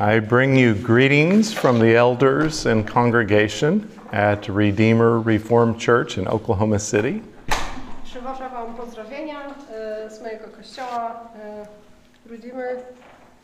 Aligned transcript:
I 0.00 0.18
bring 0.18 0.56
you 0.56 0.74
greetings 0.74 1.52
from 1.52 1.78
the 1.78 1.94
elders 1.94 2.64
and 2.64 2.86
congregation 2.86 3.86
at 4.12 4.48
Redeemer 4.48 5.20
Reformed 5.20 5.78
Church 5.78 6.16
in 6.16 6.26
Oklahoma 6.26 6.78
City. 6.78 7.20
Przywożę 8.04 8.48
Wam 8.48 8.74
pozdrowienia 8.74 9.40
z 10.08 10.20
mojego 10.20 10.44
kościoła 10.56 11.20
Redeemer, 12.30 12.76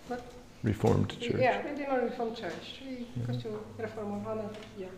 what? 0.07 0.21
Reformed 0.65 1.13
Church. 1.13 1.41
Yeah, 1.41 1.65
Redeemer 1.65 2.01
Reformed 2.05 2.41
Church, 2.41 2.65
czyli 2.79 3.07
kościół 3.27 3.53
reformowany 3.79 4.43
jak 4.79 4.91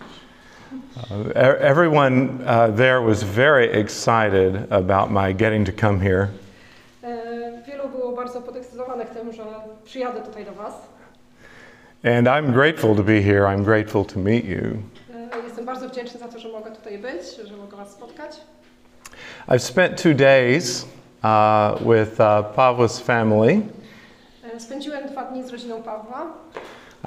nasz. 0.00 1.10
Uh, 1.10 1.60
everyone 1.60 2.28
uh, 2.44 2.76
there 2.76 3.00
was 3.00 3.22
very 3.22 3.72
excited 3.72 4.72
about 4.72 5.10
my 5.10 5.32
getting 5.34 5.66
to 5.66 5.72
come 5.72 6.00
here. 6.00 6.28
Było 8.10 8.22
bardzo 8.22 8.40
podekscytowanych 8.40 9.10
tym, 9.10 9.32
że 9.32 9.42
przyjadę 9.84 10.20
tutaj 10.20 10.44
do 10.44 10.52
Was. 10.52 10.74
And 12.04 12.26
I'm 12.26 12.52
grateful 12.52 12.96
to 12.96 13.02
be 13.02 13.22
here. 13.22 13.40
I'm 13.46 13.62
grateful 13.64 14.04
to 14.04 14.18
meet 14.20 14.44
you. 14.44 14.60
E, 15.34 15.42
Jestem 15.46 15.64
bardzo 15.64 15.88
wdzięczny 15.88 16.20
za 16.20 16.28
to, 16.28 16.38
że 16.38 16.48
mogę 16.48 16.70
tutaj 16.70 16.98
być, 16.98 17.48
że 17.48 17.56
mogę 17.56 17.76
Was 17.76 17.90
spotkać. 17.90 18.40
I've 19.48 19.58
spent 19.58 20.02
two 20.02 20.14
days 20.14 20.82
uh, 21.22 21.78
with 21.78 22.20
uh, 22.20 22.56
Pavla's 22.56 23.00
family. 23.02 23.60
E, 24.54 24.60
Spędziłem 24.60 25.08
dwa 25.08 25.24
dni 25.24 25.44
z 25.44 25.50
rodziną 25.50 25.82
Pawła. 25.82 26.26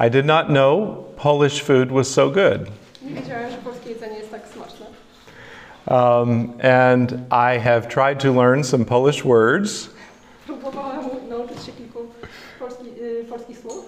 I 0.08 0.12
did 0.12 0.26
not 0.26 0.46
know 0.48 0.98
Polish 1.18 1.64
food 1.64 1.92
was 1.92 2.08
so 2.08 2.30
good. 2.30 2.62
Nie 3.02 3.22
wiedziałem, 3.22 3.52
że 3.52 3.58
polskie 3.58 3.90
jedzenie 3.90 4.18
jest 4.18 4.32
tak 4.32 4.42
smaczne. 4.48 4.86
Um, 5.88 6.54
and 6.64 7.12
I 7.32 7.60
have 7.60 7.82
tried 7.88 8.20
to 8.20 8.32
learn 8.34 8.64
some 8.64 8.86
Polish 8.86 9.24
words. 9.26 9.90
Próbowałem 10.48 11.03
nauczyć 11.44 11.66
się 11.66 11.72
kilku 11.72 12.00
polski, 12.60 12.86
y, 13.02 13.26
polskich 13.30 13.58
słów. 13.58 13.86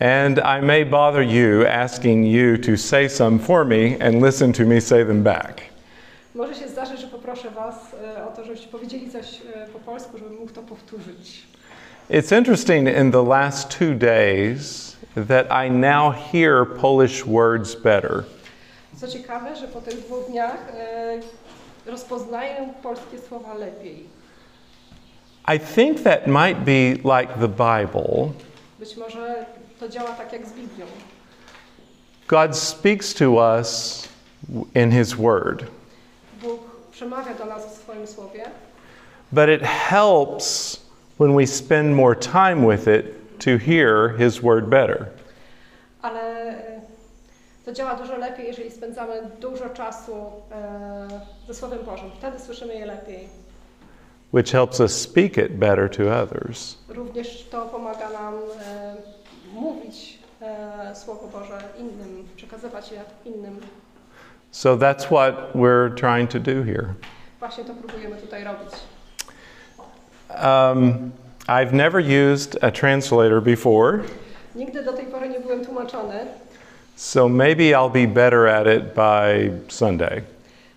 And 0.00 0.38
I 0.38 0.66
may 0.66 0.84
bother 0.84 1.22
you 1.22 1.66
asking 1.66 2.26
you 2.26 2.58
to 2.58 2.76
say 2.76 3.08
some 3.08 3.38
for 3.38 3.64
me 3.64 3.96
and 4.00 4.22
listen 4.22 4.52
to 4.52 4.64
me 4.64 4.80
say 4.80 5.06
them 5.06 5.22
back. 5.22 5.60
Może 6.34 6.54
się 6.54 6.68
zdarzyć, 6.68 7.00
że 7.00 7.06
poproszę 7.06 7.50
Was 7.50 7.74
e, 8.16 8.26
o 8.26 8.30
to, 8.36 8.44
żebyście 8.44 8.68
powiedzieli 8.68 9.10
coś 9.10 9.40
e, 9.54 9.66
po 9.72 9.78
polsku, 9.78 10.18
żebym 10.18 10.36
mógł 10.36 10.52
to 10.52 10.62
powtórzyć. 10.62 11.42
It's 12.10 12.38
interesting 12.38 12.88
in 12.98 13.12
the 13.12 13.22
last 13.22 13.78
two 13.78 13.94
days 13.94 14.96
that 15.28 15.46
I 15.66 15.70
now 15.70 16.14
hear 16.32 16.66
Polish 16.80 17.26
words 17.26 17.74
better. 17.74 18.22
Co 18.96 19.08
ciekawe, 19.08 19.56
że 19.56 19.68
po 19.68 19.80
tych 19.80 20.00
dwóch 20.00 20.26
dniach 20.30 20.72
rozpoznaję 21.86 22.68
polskie 22.82 23.18
słowa 23.28 23.54
lepiej. 23.54 24.15
I 25.48 25.58
think 25.58 26.02
that 26.02 26.26
might 26.26 26.64
be 26.64 26.94
like 27.04 27.38
the 27.40 27.48
Bible. 27.48 28.32
Być 28.78 28.96
może 28.96 29.46
to 29.80 29.88
działa 29.88 30.10
tak 30.10 30.32
jak 30.32 30.46
z 30.46 30.52
Biblią. 30.52 30.86
God 32.28 32.56
speaks 32.56 33.14
to 33.14 33.30
us 33.58 34.02
in 34.74 34.90
His 34.90 35.12
Word, 35.14 35.64
Bóg 36.42 36.60
przemawia 36.92 37.34
do 37.34 37.44
nas 37.44 37.66
w 37.66 37.82
swoim 37.82 38.06
słowie, 38.06 38.44
but 39.32 39.48
it 39.48 39.62
helps 39.62 40.76
when 41.18 41.36
we 41.36 41.46
spend 41.46 41.94
more 41.94 42.16
time 42.16 42.68
with 42.76 42.88
it 42.88 43.04
to 43.38 43.50
hear 43.58 44.18
His 44.18 44.38
Word 44.42 44.64
better. 44.68 45.06
ale 46.02 46.20
e, 46.20 46.80
to 47.64 47.72
działa 47.72 47.94
dużo 47.94 48.16
lepiej, 48.16 48.46
jeżeli 48.46 48.70
spędzamy 48.70 49.30
dużo 49.40 49.68
czasu 49.70 50.12
e, 50.52 51.08
ze 51.46 51.54
Słowem 51.54 51.84
Bożym. 51.84 52.10
Wtedy 52.18 52.38
słyszymy 52.40 52.74
je 52.74 52.86
lepiej. 52.86 53.28
Which 54.36 54.50
helps 54.52 54.80
us 54.80 54.92
speak 54.92 55.38
it 55.38 55.58
better 55.58 55.88
to 55.88 56.10
others. 56.22 56.76
Również 56.88 57.48
to 57.50 57.66
pomaga 57.66 58.10
nam 58.10 58.34
e, 58.34 58.96
mówić 59.54 60.18
e, 60.42 60.94
Słowo 60.94 61.28
Boże 61.32 61.58
innym, 61.78 62.28
przekazywać 62.36 62.92
je 62.92 63.00
innym. 63.24 63.60
So 64.50 64.76
that's 64.76 65.04
what 65.04 65.54
we're 65.54 65.94
trying 65.94 66.30
to 66.30 66.38
do 66.38 66.62
here. 66.62 66.94
Właśnie 67.40 67.64
to 67.64 67.74
próbujemy 67.74 68.16
tutaj 68.16 68.44
robić. 68.44 68.72
Um, 70.28 71.12
I've 71.48 71.72
never 71.72 72.00
used 72.32 72.64
a 72.64 72.70
translator 72.70 73.42
before, 73.42 74.00
Nigdy 74.54 74.84
do 74.84 74.92
tej 74.92 75.06
pory 75.06 75.28
nie 75.28 75.40
byłem 75.40 75.64
tłumaczony. 75.64 76.26
so 76.96 77.28
maybe 77.28 77.72
I'll 77.72 77.92
be 77.92 78.06
better 78.06 78.46
at 78.46 78.66
it 78.66 78.94
by 78.94 79.50
Sunday. 79.68 80.22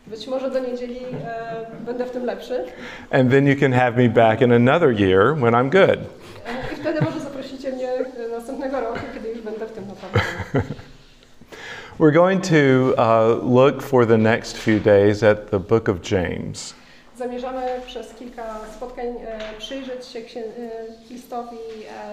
Być 0.10 0.28
może 0.28 0.52
do 0.52 0.60
niedzieli 0.60 1.00
e, 1.26 1.66
będę 1.86 2.06
w 2.06 2.12
tym 2.12 2.26
lepszy. 2.26 2.64
And 3.12 3.32
then 3.32 3.48
you 3.48 3.56
can 3.60 3.74
have 3.74 3.92
me 4.04 4.10
back 4.10 4.42
in 4.42 4.52
another 4.54 5.02
year 5.02 5.36
when 5.36 5.54
I'm 5.54 5.70
good. 5.70 6.00
E, 6.00 6.74
I 6.74 6.76
wtedy 6.76 7.02
może 7.02 7.20
zaprosicie 7.20 7.72
mnie 7.72 7.90
e, 7.94 8.06
następnego 8.38 8.80
roku, 8.80 9.00
kiedy 9.14 9.30
już 9.30 9.42
będę 9.42 9.66
w 9.66 9.72
tym 9.72 9.84
naprawdę. 9.88 10.20
We're 12.00 12.14
going 12.14 12.42
to 12.42 12.94
uh, 12.98 13.44
look 13.56 13.82
for 13.82 14.06
the 14.08 14.18
next 14.18 14.58
few 14.58 14.80
days 14.80 15.24
at 15.24 15.50
the 15.52 15.60
book 15.60 15.90
of 15.90 16.12
James. 16.12 16.74
Zamierzamy 17.18 17.62
przez 17.86 18.14
kilka 18.14 18.44
spotkań 18.76 19.06
e, 19.06 19.40
przyjrzeć 19.58 20.06
się 20.06 20.20
księ- 20.22 20.40
e, 20.40 21.14
listowi 21.14 21.58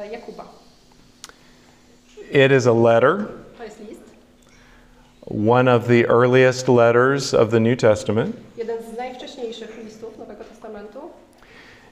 e, 0.02 0.08
Jakuba. 0.12 0.44
It 2.32 2.52
is 2.58 2.66
a 2.66 2.72
letter, 2.72 3.26
To 3.58 3.64
jest 3.64 3.80
list. 3.80 4.05
One 5.26 5.68
of 5.68 5.86
the 5.86 6.06
earliest 6.08 6.68
letters 6.68 7.34
of 7.34 7.50
the 7.50 7.60
New 7.60 7.76
Testament. 7.76 8.36
Jeden 8.56 8.78
z 8.94 8.96
najwcześniejszych 8.98 9.84
listów 9.84 10.18
Nowego 10.18 10.44
Testamentu. 10.44 11.00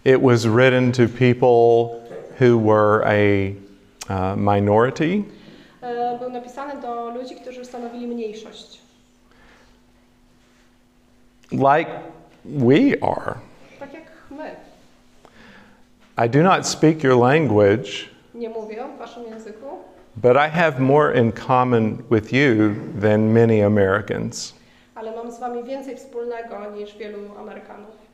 It 0.05 0.21
was 0.23 0.45
written 0.47 0.93
to 0.93 1.03
people 1.09 2.01
who 2.41 2.59
were 2.59 3.03
a 3.07 3.55
uh, 4.11 4.37
minority, 4.37 5.25
Był 6.21 6.31
napisany 6.31 6.81
do 6.83 7.11
ludzi, 7.11 7.35
którzy 7.35 7.65
stanowili 7.65 8.07
mniejszość. 8.07 8.81
like 11.53 11.91
we 12.45 12.97
are. 13.03 13.35
Tak 13.79 13.95
jak 13.95 14.05
my. 14.31 14.51
I 16.27 16.29
do 16.31 16.43
not 16.43 16.67
speak 16.67 17.05
your 17.05 17.17
language, 17.19 17.91
Nie 18.35 18.49
mówię 18.49 18.85
waszym 18.99 19.25
języku, 19.25 19.67
but 20.17 20.37
I 20.37 20.49
have 20.49 20.81
more 20.81 21.13
in 21.13 21.33
common 21.33 22.05
with 22.11 22.33
you 22.33 22.75
than 23.01 23.33
many 23.33 23.61
Americans. 23.61 24.55
ale 24.95 25.13
mam 25.17 25.33
z 25.33 25.41
wami 25.41 25.65
więcej 25.65 25.97
wspólnego 25.97 26.71
niż 26.77 26.97
wielu 26.97 27.19
Amerykanów. 27.39 28.05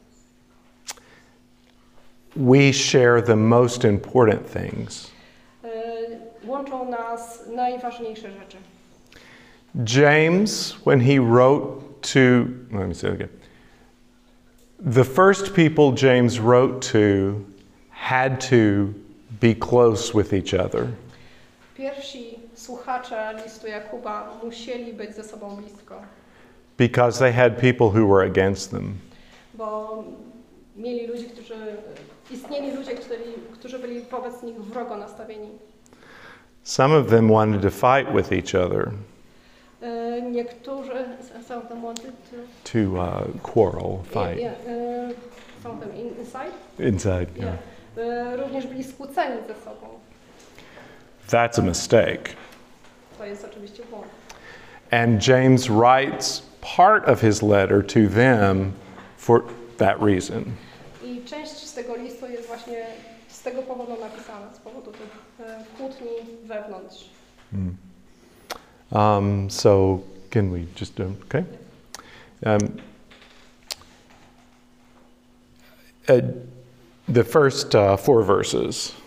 We 2.36 2.72
share 2.72 3.22
the 3.22 3.36
most 3.36 3.84
important 3.84 4.52
things. 4.52 5.10
Łączą 6.44 6.90
nas 6.90 7.42
najważniejsze 7.54 8.30
rzeczy. 8.30 8.56
James, 10.00 10.76
when 10.86 11.00
he 11.00 11.20
wrote 11.20 11.82
to, 12.00 12.20
let 12.72 12.88
me 12.88 12.94
say 12.94 13.08
it 13.08 13.14
again. 13.14 13.28
The 14.94 15.04
first 15.04 15.54
people 15.54 15.92
James 16.08 16.38
wrote 16.38 16.80
to 16.92 17.40
had 17.90 18.40
to 18.40 18.94
be 19.40 19.54
close 19.54 20.14
with 20.14 20.32
each 20.32 20.54
other. 20.54 20.86
Pierwsi 21.80 22.38
słuchacze 22.54 23.34
listu 23.44 23.66
Jakuba 23.66 24.28
musieli 24.44 24.92
być 24.92 25.14
ze 25.14 25.24
sobą 25.24 25.56
blisko, 25.56 25.94
because 26.78 27.18
they 27.18 27.32
had 27.32 27.52
people 27.60 27.86
who 27.86 28.06
were 28.14 28.26
against 28.30 28.70
them. 28.70 28.94
bo 29.54 30.04
mieli 30.76 31.06
ludzi, 31.06 31.24
którzy, 31.24 31.54
istnieli 32.30 32.72
ludzie, 32.76 32.92
którzy, 32.94 33.16
którzy 33.52 33.78
byli 33.78 34.00
wobec 34.00 34.42
nich 34.42 34.56
wrogo 34.56 34.96
nastawieni. 34.96 35.48
Some 36.62 36.96
of 36.98 37.10
them 37.10 37.30
wanted 37.32 37.62
to 37.62 37.70
fight 37.70 38.14
with 38.14 38.32
each 38.32 38.54
other, 38.66 38.90
E, 39.82 40.22
Niektórzy, 40.22 41.04
some 41.48 41.60
of 41.62 41.68
them 41.68 41.82
wanted 41.84 42.12
to, 42.30 42.36
to 42.72 42.78
uh, 42.78 43.40
quarrel, 43.42 43.98
fight 44.04 44.38
Yeah, 44.38 44.52
e, 44.66 45.10
some 45.62 45.74
of 45.74 45.80
them 45.80 45.96
in, 45.96 46.06
inside. 46.18 46.52
inside. 46.78 47.26
Yeah. 47.36 47.54
E, 47.96 48.36
Również 48.36 48.66
byli 48.66 48.84
skłóceni 48.84 49.36
ze 49.48 49.54
sobą. 49.54 49.86
That's 51.30 51.58
a 51.58 51.62
mistake. 51.62 52.34
To 53.18 53.24
jest. 53.24 53.46
And 54.92 55.22
James 55.22 55.70
writes 55.70 56.42
part 56.60 57.04
of 57.04 57.20
his 57.20 57.42
letter 57.42 57.82
to 57.82 58.08
them 58.08 58.74
for 59.16 59.44
that 59.78 60.00
reason. 60.00 60.56
I 61.04 61.22
część 61.24 61.50
z 61.50 61.74
tego 61.74 61.96
listu 61.96 62.26
jest 62.26 62.48
właśnie 62.48 62.86
z 63.28 63.42
tego 63.42 63.62
powodu 63.62 64.00
napisana, 64.00 64.54
z 64.54 64.58
powodu 64.58 64.92
tych 64.92 65.20
kłótni 65.76 66.08
wewnątrz. 66.44 67.10
Um, 68.92 69.50
so, 69.50 70.00
can 70.30 70.50
we 70.50 70.66
just 70.80 70.96
do 70.96 71.04
okay? 71.26 71.44
Um, 72.44 72.80
uh, 76.08 76.20
the 77.08 77.24
first 77.24 77.74
uh, 77.74 77.96
four 77.96 78.24
verses. 78.24 78.99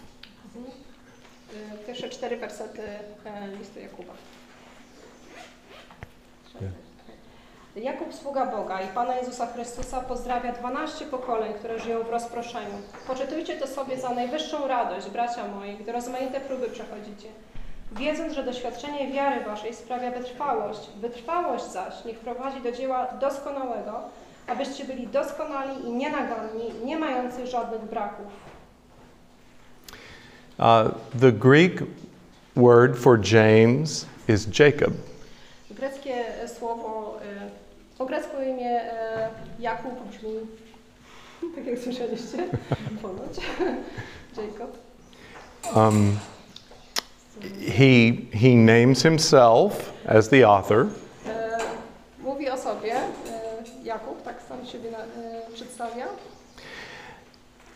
Pierwsze 1.93 2.09
cztery 2.09 2.37
wersety 2.37 2.81
e, 3.25 3.47
listu 3.59 3.79
Jakuba. 3.79 4.13
Jakub, 7.75 8.13
sługa 8.13 8.45
Boga 8.45 8.81
i 8.81 8.87
Pana 8.87 9.15
Jezusa 9.15 9.47
Chrystusa, 9.47 10.01
pozdrawia 10.01 10.51
12 10.51 11.05
pokoleń, 11.05 11.53
które 11.53 11.79
żyją 11.79 12.03
w 12.03 12.09
rozproszeniu. 12.09 12.77
Poczytujcie 13.07 13.57
to 13.57 13.67
sobie 13.67 13.97
za 13.97 14.09
najwyższą 14.09 14.67
radość, 14.67 15.09
bracia 15.09 15.47
moi, 15.47 15.77
gdy 15.77 15.91
rozmaite 15.91 16.39
próby 16.39 16.69
przechodzicie. 16.69 17.27
Wiedząc, 17.91 18.33
że 18.33 18.43
doświadczenie 18.43 19.11
wiary 19.11 19.45
waszej 19.45 19.73
sprawia 19.73 20.11
wytrwałość, 20.11 20.89
wytrwałość 20.95 21.65
zaś 21.65 22.05
niech 22.05 22.19
prowadzi 22.19 22.61
do 22.61 22.71
dzieła 22.71 23.07
doskonałego, 23.19 24.01
abyście 24.47 24.85
byli 24.85 25.07
doskonali 25.07 25.87
i 25.87 25.91
nienaganni, 25.91 26.71
nie 26.85 26.99
mający 26.99 27.47
żadnych 27.47 27.81
braków. 27.81 28.52
Uh, 30.59 30.93
the 31.15 31.31
Greek 31.31 31.81
word 32.55 32.97
for 32.97 33.17
James 33.17 34.05
is 34.27 34.45
Jacob. 34.45 34.93
Greckie 35.71 36.47
słowo, 36.47 37.19
y, 37.21 37.97
po 37.97 38.05
grecku 38.05 38.41
imię 38.41 38.81
y, 38.81 39.61
Jakub 39.61 40.07
brzmi, 40.09 40.33
tak 41.55 41.65
jak 41.65 41.79
słyszeliście, 41.79 42.37
ponoć, 43.01 43.37
Jacob. 44.37 44.77
Um, 45.75 46.19
he, 47.67 48.11
he 48.33 48.55
names 48.55 49.03
himself 49.03 49.91
as 50.05 50.29
the 50.29 50.47
author. 50.47 50.87
Mówi 52.23 52.49
o 52.49 52.57
sobie, 52.57 52.95
Jakub, 53.83 54.21
tak 54.23 54.35
sam 54.49 54.65
siebie 54.65 54.89
przedstawia. 55.53 56.05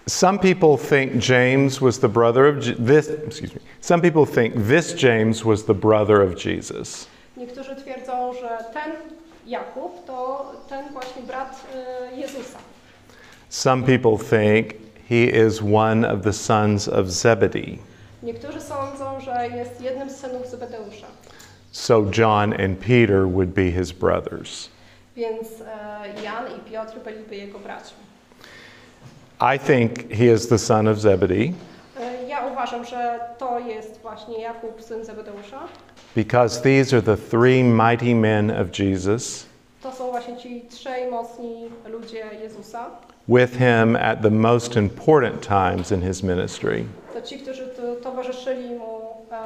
Some 0.07 0.39
people 0.39 0.77
think 0.77 1.21
James 1.21 1.81
was 1.81 1.99
the 1.99 2.07
brother 2.09 2.45
of 2.47 2.59
Je- 2.63 2.75
this. 2.75 3.09
Excuse 3.09 3.53
me. 3.53 3.61
Some 3.81 4.01
people 4.01 4.25
think 4.25 4.55
this 4.67 4.93
James 4.93 5.43
was 5.45 5.63
the 5.65 5.73
brother 5.73 6.21
of 6.21 6.35
Jesus. 6.35 7.07
Niektórzy 7.37 7.75
twierdzą, 7.75 8.33
że 8.33 8.57
ten 8.73 8.91
Jakub 9.47 10.05
to 10.05 10.51
ten 10.69 10.93
właśnie 10.93 11.21
brat 11.23 11.63
y, 12.13 12.15
Jezusa. 12.17 12.57
Some 13.49 13.83
people 13.83 14.17
think 14.17 14.73
he 15.09 15.25
is 15.47 15.61
one 15.61 16.05
of 16.13 16.21
the 16.23 16.33
sons 16.33 16.87
of 16.87 17.07
Zebedee. 17.07 17.77
Niektórzy 18.23 18.61
sądzą, 18.61 19.19
że 19.19 19.47
jest 19.57 19.81
jednym 19.81 20.09
z 20.09 20.15
synów 20.15 20.47
Zebedeusza, 20.47 21.07
So 21.71 22.05
John 22.17 22.53
and 22.61 22.79
Peter 22.79 23.25
would 23.27 23.49
be 23.49 23.71
his 23.71 23.91
brothers. 23.91 24.69
więc 25.15 25.47
e, 25.61 26.23
Jan 26.23 26.43
i 26.57 26.71
Piotr 26.71 26.99
byliby 27.05 27.35
jego 27.35 27.59
braćmi. 27.59 28.06
I 29.39 29.59
think 29.59 30.11
he 30.11 30.25
is 30.33 30.47
the 30.47 30.57
son 30.57 30.87
of 30.87 30.97
Zebedee 30.99 31.53
E, 31.99 32.27
Ja 32.27 32.45
uważam, 32.47 32.85
że 32.85 33.19
to 33.37 33.59
jest 33.59 34.01
właśnie 34.01 34.41
Jakub, 34.41 34.81
syn 34.83 35.05
Zebedeusza. 35.05 35.59
because 36.15 36.61
these 36.61 36.93
are 36.97 37.01
the 37.01 37.17
three 37.17 37.63
mighty 37.63 38.15
men 38.15 38.51
of 38.51 38.79
Jesus 38.79 39.45
To 39.81 39.91
są 39.91 40.11
właśnie 40.11 40.37
ci 40.37 40.61
trzej 40.69 41.11
mocni 41.11 41.69
ludzie 41.89 42.23
Jezusa. 42.41 42.85
with 43.27 43.51
him 43.57 43.95
at 43.95 44.21
the 44.21 44.29
most 44.31 44.75
important 44.75 45.41
times 45.47 45.91
in 45.91 46.01
his 46.01 46.23
ministry. 46.23 46.83
To 47.13 47.21
ci, 47.21 47.39
którzy 47.39 47.67
to, 47.67 47.95
towarzyszyli 47.95 48.69
mu 48.75 48.99
e, 49.31 49.37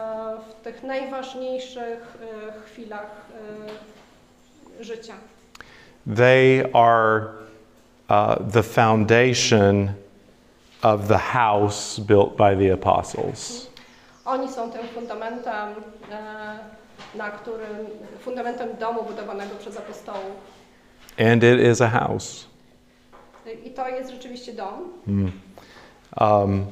w 0.50 0.64
tych 0.64 0.84
najważniejszych 0.84 2.18
e, 2.48 2.62
chwilach 2.66 3.26
życia. 4.80 5.14
They 6.16 6.64
are 6.74 7.22
uh, 8.12 8.36
the 8.52 8.64
foundation 8.64 9.96
of 10.84 11.08
the 11.08 11.18
house 11.18 12.00
built 12.00 12.36
by 12.38 12.56
the 12.56 12.74
apostles. 12.74 13.68
Oni 14.26 14.50
są 14.50 14.72
tym 14.72 14.88
fundamentem, 14.88 15.76
na 17.16 17.32
którym, 17.32 17.88
fundamentem 18.20 18.78
domu 18.80 19.04
budowanego 19.04 19.56
przez 19.56 19.78
apostołów. 19.78 20.36
And 21.18 21.44
it 21.44 21.60
is 21.60 21.82
a 21.82 21.90
house. 21.90 22.46
I 23.66 23.70
to 23.72 23.88
jest 23.88 24.12
rzeczywiście 24.12 24.54
dom. 24.54 24.90
Um, 26.18 26.66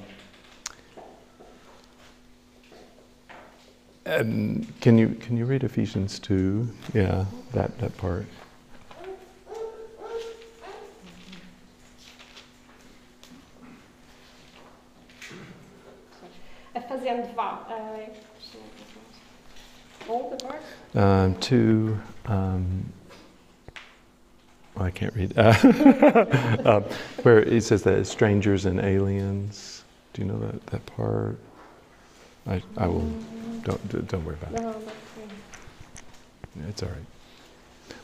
and 4.06 4.66
can 4.82 5.00
you 5.00 5.10
can 5.28 5.38
you 5.38 5.46
read 5.46 5.64
Ephesians 5.64 6.20
two? 6.20 6.68
Yeah, 6.94 7.26
that 7.54 7.78
that 7.80 7.92
part. 7.98 8.26
Efezjan 16.80 17.28
2. 17.28 17.32
E, 17.32 18.00
jak 18.00 18.14
to? 18.52 20.12
All 20.12 20.30
the 20.30 20.38
part? 20.38 20.62
Um, 20.96 21.36
two. 21.36 22.00
Um, 22.26 22.86
oh, 24.78 24.84
I 24.84 24.92
can't 24.92 25.14
read. 25.14 25.34
Uh, 25.38 26.58
um, 26.66 26.84
where 27.24 27.40
it 27.40 27.64
says 27.64 27.84
that 27.84 28.06
strangers 28.08 28.66
and 28.66 28.80
aliens. 28.80 29.84
Do 30.14 30.22
you 30.22 30.28
know 30.28 30.40
that 30.40 30.66
that 30.68 30.86
part? 30.86 31.38
I 32.48 32.64
I 32.78 32.88
will. 32.88 33.12
Don't 33.64 34.08
don't 34.08 34.26
worry 34.26 34.38
about 34.42 34.54
it. 34.54 34.62
No. 34.62 34.76
It's 36.70 36.82
all 36.82 36.90
right. 36.90 37.06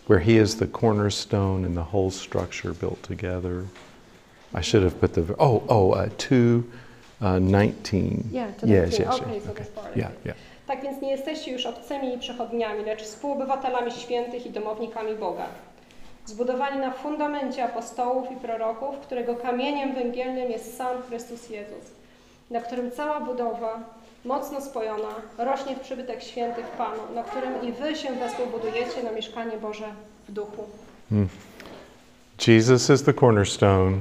Where 0.08 0.20
he 0.20 0.38
is 0.38 0.56
the 0.56 0.68
cornerstone 0.68 1.66
and 1.66 1.76
the 1.76 1.84
whole 1.84 2.12
structure 2.12 2.74
built 2.74 3.02
together. 3.04 3.66
I 4.54 4.62
should 4.62 4.84
have 4.84 5.00
put 5.00 5.14
the 5.14 5.36
oh 5.40 5.64
oh 5.68 5.92
uh, 5.92 6.10
two 6.18 6.70
uh, 7.22 7.28
nineteen. 7.42 8.24
Yeah, 8.32 8.56
to 8.56 8.66
yes, 8.68 8.90
19. 8.90 9.00
yes, 9.00 9.22
Okay, 9.22 9.36
yes. 9.38 9.44
so 9.46 9.52
Okay. 9.52 9.66
part. 9.76 9.98
Yeah, 9.98 10.12
yeah. 10.26 10.38
Tak 10.68 10.82
więc 10.84 11.02
nie 11.02 11.12
jesteście 11.12 11.52
już 11.52 11.66
obcymi 11.66 12.14
i 12.16 12.18
przechodniami, 12.20 12.84
lecz 12.86 13.04
współobywatelami 13.04 13.92
świętych 13.92 14.46
i 14.46 14.50
domownikami 14.50 15.16
Boga. 15.16 15.46
Zbudowani 16.26 16.80
na 16.80 16.92
fundamencie 16.92 17.64
apostołów 17.64 18.32
i 18.32 18.36
proroków, 18.36 18.98
którego 19.00 19.36
kamieniem 19.36 19.94
węgielnym 19.96 20.52
jest 20.52 20.78
sam 20.78 21.02
Chrystus 21.10 21.50
Jezus, 21.50 21.86
na 22.52 22.62
którym 22.62 22.92
cała 22.92 23.20
budowa, 23.20 23.80
mocno 24.26 24.62
spojona, 24.62 25.10
rośnie 25.38 25.76
w 25.76 25.80
przybytek 25.80 26.24
świętych 26.24 26.66
Panu, 26.66 27.02
na 27.16 27.24
którym 27.24 27.62
i 27.64 27.72
wy 27.72 27.96
się 27.96 28.14
wespół 28.14 28.46
budujecie 28.48 29.04
na 29.04 29.12
mieszkanie 29.12 29.58
Boże 29.58 29.86
w 30.30 30.32
duchu. 30.32 30.64
Jesus 32.48 32.90
is 32.90 33.04
the 33.04 33.14
cornerstone. 33.14 33.98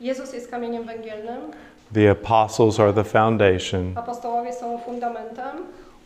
Jezus 0.00 0.32
jest 0.32 0.50
kamieniem 0.50 0.84
węgielnym, 0.84 1.40
The 1.94 2.10
apostles 2.10 2.80
are 2.80 2.92
the 2.92 3.04
foundation. 3.04 3.92
apostołowie 3.98 4.52
są 4.52 4.78
fundamentem, 4.78 5.56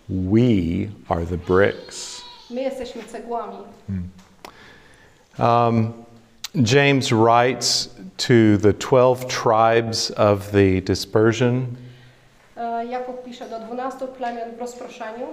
We 0.08 0.88
are 1.08 1.26
the 1.26 1.36
bricks. 1.36 2.22
my 2.50 2.60
jesteśmy 2.62 3.02
cegłami. 3.02 3.56
Um, 5.38 5.92
James 6.54 7.10
writes 7.10 7.88
to 8.16 8.58
the 8.62 8.72
12 8.72 9.28
tribes 9.28 10.10
of 10.10 10.50
the 10.50 10.82
dispersion. 10.82 11.66
Jakub 12.90 13.24
pisze 13.24 13.48
do 13.48 13.60
12 13.60 14.06
plemion 14.06 14.56
w 14.56 14.60
rozproszeniu. 14.60 15.26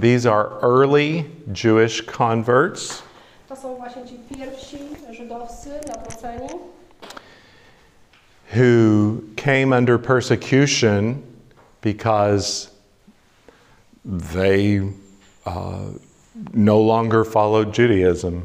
These 0.00 0.32
are 0.32 0.48
early 0.62 1.24
Jewish 1.64 2.02
converts 2.02 3.02
To 3.48 3.56
są 3.56 3.76
właśnie 3.76 4.04
ci 4.06 4.14
pierwsi 4.36 4.78
żydowscy 5.10 5.70
nawróceni, 5.88 6.48
who 8.52 9.22
came 9.36 9.72
under 9.72 9.98
persecution 9.98 11.22
because 11.80 12.70
they 14.04 14.80
uh, 15.46 15.90
no 16.52 16.80
longer 16.80 17.24
followed 17.24 17.72
Judaism. 17.72 18.42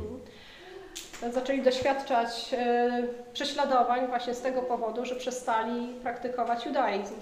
zaczęli 1.33 1.61
doświadczać 1.61 2.53
e, 2.53 3.03
prześladowań 3.33 4.07
właśnie 4.07 4.33
z 4.33 4.41
tego 4.41 4.61
powodu, 4.61 5.05
że 5.05 5.15
przestali 5.15 5.87
praktykować 6.03 6.65
judaizm. 6.65 7.13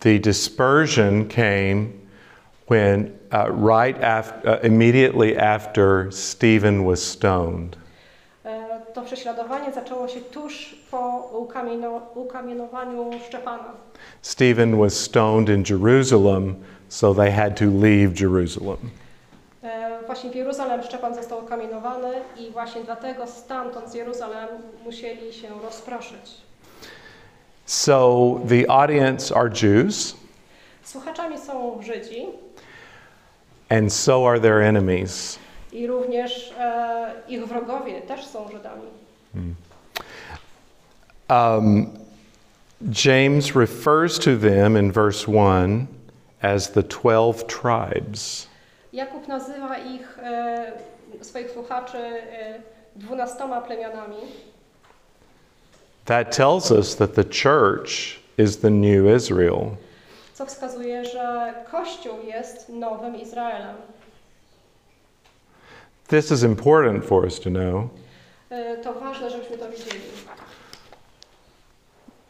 The 0.00 0.18
dispersion 0.18 1.28
came 1.28 1.86
when, 2.68 3.10
uh, 3.32 3.48
right 3.48 4.04
after, 4.04 4.50
uh, 4.50 4.64
immediately 4.64 5.38
after 5.38 6.12
Stephen 6.12 6.84
was 6.84 7.02
stoned. 7.02 7.81
To 8.94 9.02
prześladowanie 9.02 9.72
zaczęło 9.72 10.08
się 10.08 10.20
tuż 10.20 10.76
po 10.90 11.30
ukamieno, 11.32 12.00
ukamienowaniu 12.14 13.10
Szczepana. 13.28 13.72
Stephen 14.22 14.78
was 14.78 14.94
stoned 14.94 15.48
in 15.48 15.64
Jerusalem, 15.70 16.54
so 16.88 17.14
they 17.14 17.30
had 17.32 17.58
to 17.58 17.64
leave 17.64 18.20
Jerusalem. 18.20 18.76
E, 19.62 19.92
Właśnie 20.06 20.30
w 20.30 20.34
Jeruzalem 20.34 20.82
Szczepan 20.82 21.14
został 21.14 21.44
ukamienowany 21.44 22.08
i 22.38 22.50
właśnie 22.50 22.84
dlatego 22.84 23.26
stamtąd 23.26 23.88
z 23.90 23.94
Jeruzalem 23.94 24.48
musieli 24.84 25.32
się 25.32 25.48
rozproszyć. 25.62 26.30
So 27.66 28.40
the 28.48 28.70
audience 28.70 29.34
are 29.36 29.50
Jews, 29.62 30.16
Słuchaczami 30.84 31.38
są 31.38 31.82
Żydzi 31.82 32.26
and 33.68 33.92
so 33.92 34.28
are 34.28 34.40
their 34.40 34.60
enemies. 34.62 35.38
I 35.72 35.86
również 35.86 36.54
e, 36.58 37.12
ich 37.28 37.46
wrogowie 37.46 38.00
też 38.00 38.26
są 38.26 38.48
Żydami. 38.48 38.86
Um, 41.30 41.86
James 43.04 43.56
refers 43.56 44.18
to 44.18 44.36
them 44.36 44.76
in 44.76 44.92
verse 44.92 45.32
1 45.32 45.86
as 46.42 46.72
the 46.72 46.82
12 46.82 47.46
tribes. 47.46 48.48
Jakub 48.92 49.28
nazywa 49.28 49.78
ich, 49.78 50.18
e, 50.18 50.72
swoich 51.20 51.50
słuchaczy, 51.50 51.98
e, 51.98 52.62
dwunastoma 52.96 53.60
plemionami, 53.60 54.16
that 56.04 56.36
tells 56.36 56.70
us 56.70 56.96
that 56.96 57.14
the 57.14 57.24
church 57.24 58.20
is 58.38 58.58
the 58.58 58.70
new 58.70 59.16
Israel. 59.16 59.76
co 60.34 60.46
wskazuje, 60.46 61.04
że 61.04 61.54
Kościół 61.70 62.14
jest 62.26 62.68
nowym 62.68 63.16
Izraelem. 63.16 63.76
This 66.12 66.30
is 66.30 66.42
important 66.42 67.04
for 67.06 67.24
us 67.24 67.40
to 67.40 67.50
know. 67.50 67.88
To 68.82 68.92
ważne, 68.92 69.30
żebyśmy 69.30 69.58
to. 69.58 69.66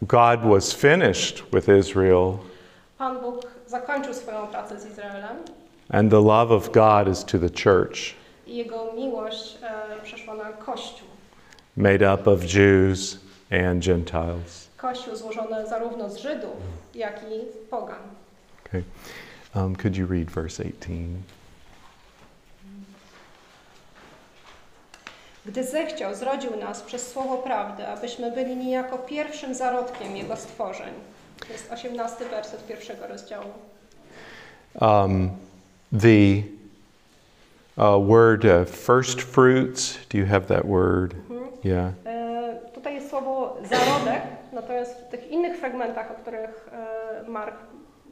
God 0.03 0.41
was 0.41 0.73
finished 0.73 1.43
with 1.53 1.69
Israel, 1.69 2.39
Pan 2.99 3.21
Bóg 3.21 3.47
zakończył 3.67 4.15
swoją 4.15 4.47
pracę 4.47 4.81
z 4.81 4.87
Izraelem 4.87 5.37
and 5.89 6.11
the 6.11 6.21
love 6.21 6.55
of 6.55 6.73
God 6.73 7.09
is 7.09 7.25
to 7.25 7.39
the 7.39 7.49
church, 7.65 8.15
i 8.47 8.57
Jego 8.57 8.93
miłość 8.97 9.59
e, 9.63 10.03
przeszła 10.03 10.35
na 10.35 10.53
Kościół. 10.53 11.09
made 11.77 12.15
up 12.15 12.31
of 12.31 12.55
Jews 12.55 13.19
and 13.51 13.87
Gentiles. 13.87 14.69
Kościół 14.77 15.17
złożony 15.17 15.67
zarówno 15.67 16.11
z 16.11 16.17
Żydów, 16.17 16.57
jak 16.95 17.23
i 17.23 17.69
pogan. 17.71 18.03
Okay. 18.67 18.83
Um, 19.55 19.77
could 19.77 19.97
you 19.97 20.07
read 20.07 20.31
verse 20.31 20.63
18? 20.63 21.42
Gdy 25.47 25.65
zechciał, 25.65 26.15
zrodził 26.15 26.57
nas 26.57 26.83
przez 26.83 27.13
słowo 27.13 27.37
prawdy, 27.37 27.87
abyśmy 27.87 28.31
byli 28.31 28.57
niejako 28.57 28.99
pierwszym 28.99 29.55
zarodkiem 29.55 30.17
Jego 30.17 30.37
stworzeń. 30.37 30.95
To 31.47 31.53
jest 31.53 31.73
18 31.73 32.25
werset 32.25 32.67
pierwszego 32.67 33.07
rozdziału. 33.07 33.49
Um, 34.81 35.31
the 35.93 36.43
uh, 37.77 38.09
word 38.09 38.45
uh, 38.45 38.69
first 38.69 39.21
fruits, 39.21 39.99
do 40.13 40.19
you 40.19 40.27
have 40.27 40.41
that 40.41 40.67
word? 40.67 41.15
Yeah. 41.65 41.93
E, 42.05 42.61
tutaj 42.75 42.95
jest 42.95 43.11
słowo 43.11 43.57
zarodek, 43.71 44.23
natomiast 44.53 45.01
w 45.01 45.09
tych 45.09 45.31
innych 45.31 45.57
fragmentach, 45.57 46.11
o 46.11 46.15
których 46.15 46.69
e, 46.73 47.31
Mark 47.31 47.57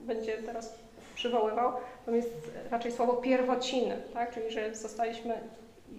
będzie 0.07 0.37
teraz 0.37 0.75
przywoływał, 1.15 1.73
tam 2.07 2.17
jest 2.17 2.51
raczej 2.71 2.93
słowo 2.93 3.13
pierwociny, 3.13 3.97
tak? 4.15 4.35
czyli 4.35 4.51
że 4.51 4.75
zostaliśmy, 4.75 5.41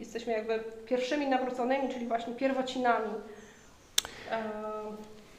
jesteśmy 0.01 0.33
jakby 0.33 0.59
pierwszymi 0.85 1.27
nawróconymi, 1.27 1.89
czyli 1.89 2.07
właśnie 2.07 2.33
pierwocinami 2.33 3.13
e, 4.31 4.43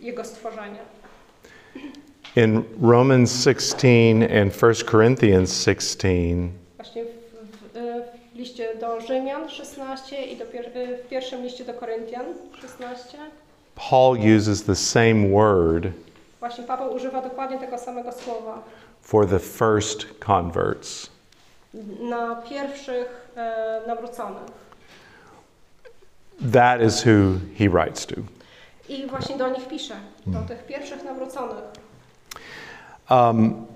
Jego 0.01 0.25
stworzenia. 0.25 0.81
In 2.37 2.63
Romans 2.83 3.45
16 3.45 3.89
and 4.43 4.63
1 4.63 4.75
Corinthians 4.91 5.65
16, 5.65 6.09
Właśnie 6.77 7.05
w, 7.05 7.77
e, 7.77 8.03
w 8.33 8.37
liście 8.37 8.75
do 8.81 9.01
Rzymian 9.01 9.49
16 9.49 10.25
i 10.25 10.37
do 10.37 10.47
pier, 10.47 10.71
e, 10.75 10.97
w 10.99 11.09
pierwszym 11.09 11.43
liście 11.43 11.65
do 11.65 11.75
Koryntian 11.75 12.27
16 12.61 13.19
Paul 13.91 14.19
uses 14.37 14.65
the 14.65 14.77
same 14.77 15.29
word 15.29 15.87
właśnie 16.41 16.65
Paweł 16.65 16.95
używa 16.95 17.23
dokładnie 17.23 17.59
tego 17.59 17.79
samego 17.79 18.13
słowa 18.13 18.63
for 19.03 19.29
the 19.29 19.39
first 19.39 20.07
converts. 20.27 21.12
Na 22.01 22.37
pierwszych 22.37 23.29
e, 23.37 23.83
nawróconych. 23.87 24.43
That 26.53 26.83
is 26.83 27.07
who 27.07 27.39
he 27.59 27.69
writes 27.69 28.07
to. 28.07 28.15
I 28.89 29.07
właśnie 29.07 29.37
do 29.37 29.51
nich 29.51 29.69
pisze, 29.69 29.95
do 30.27 30.41
tych 30.41 30.67
pierwszych 30.67 31.05
nawróconych. 31.05 31.65
Um, 33.11 33.67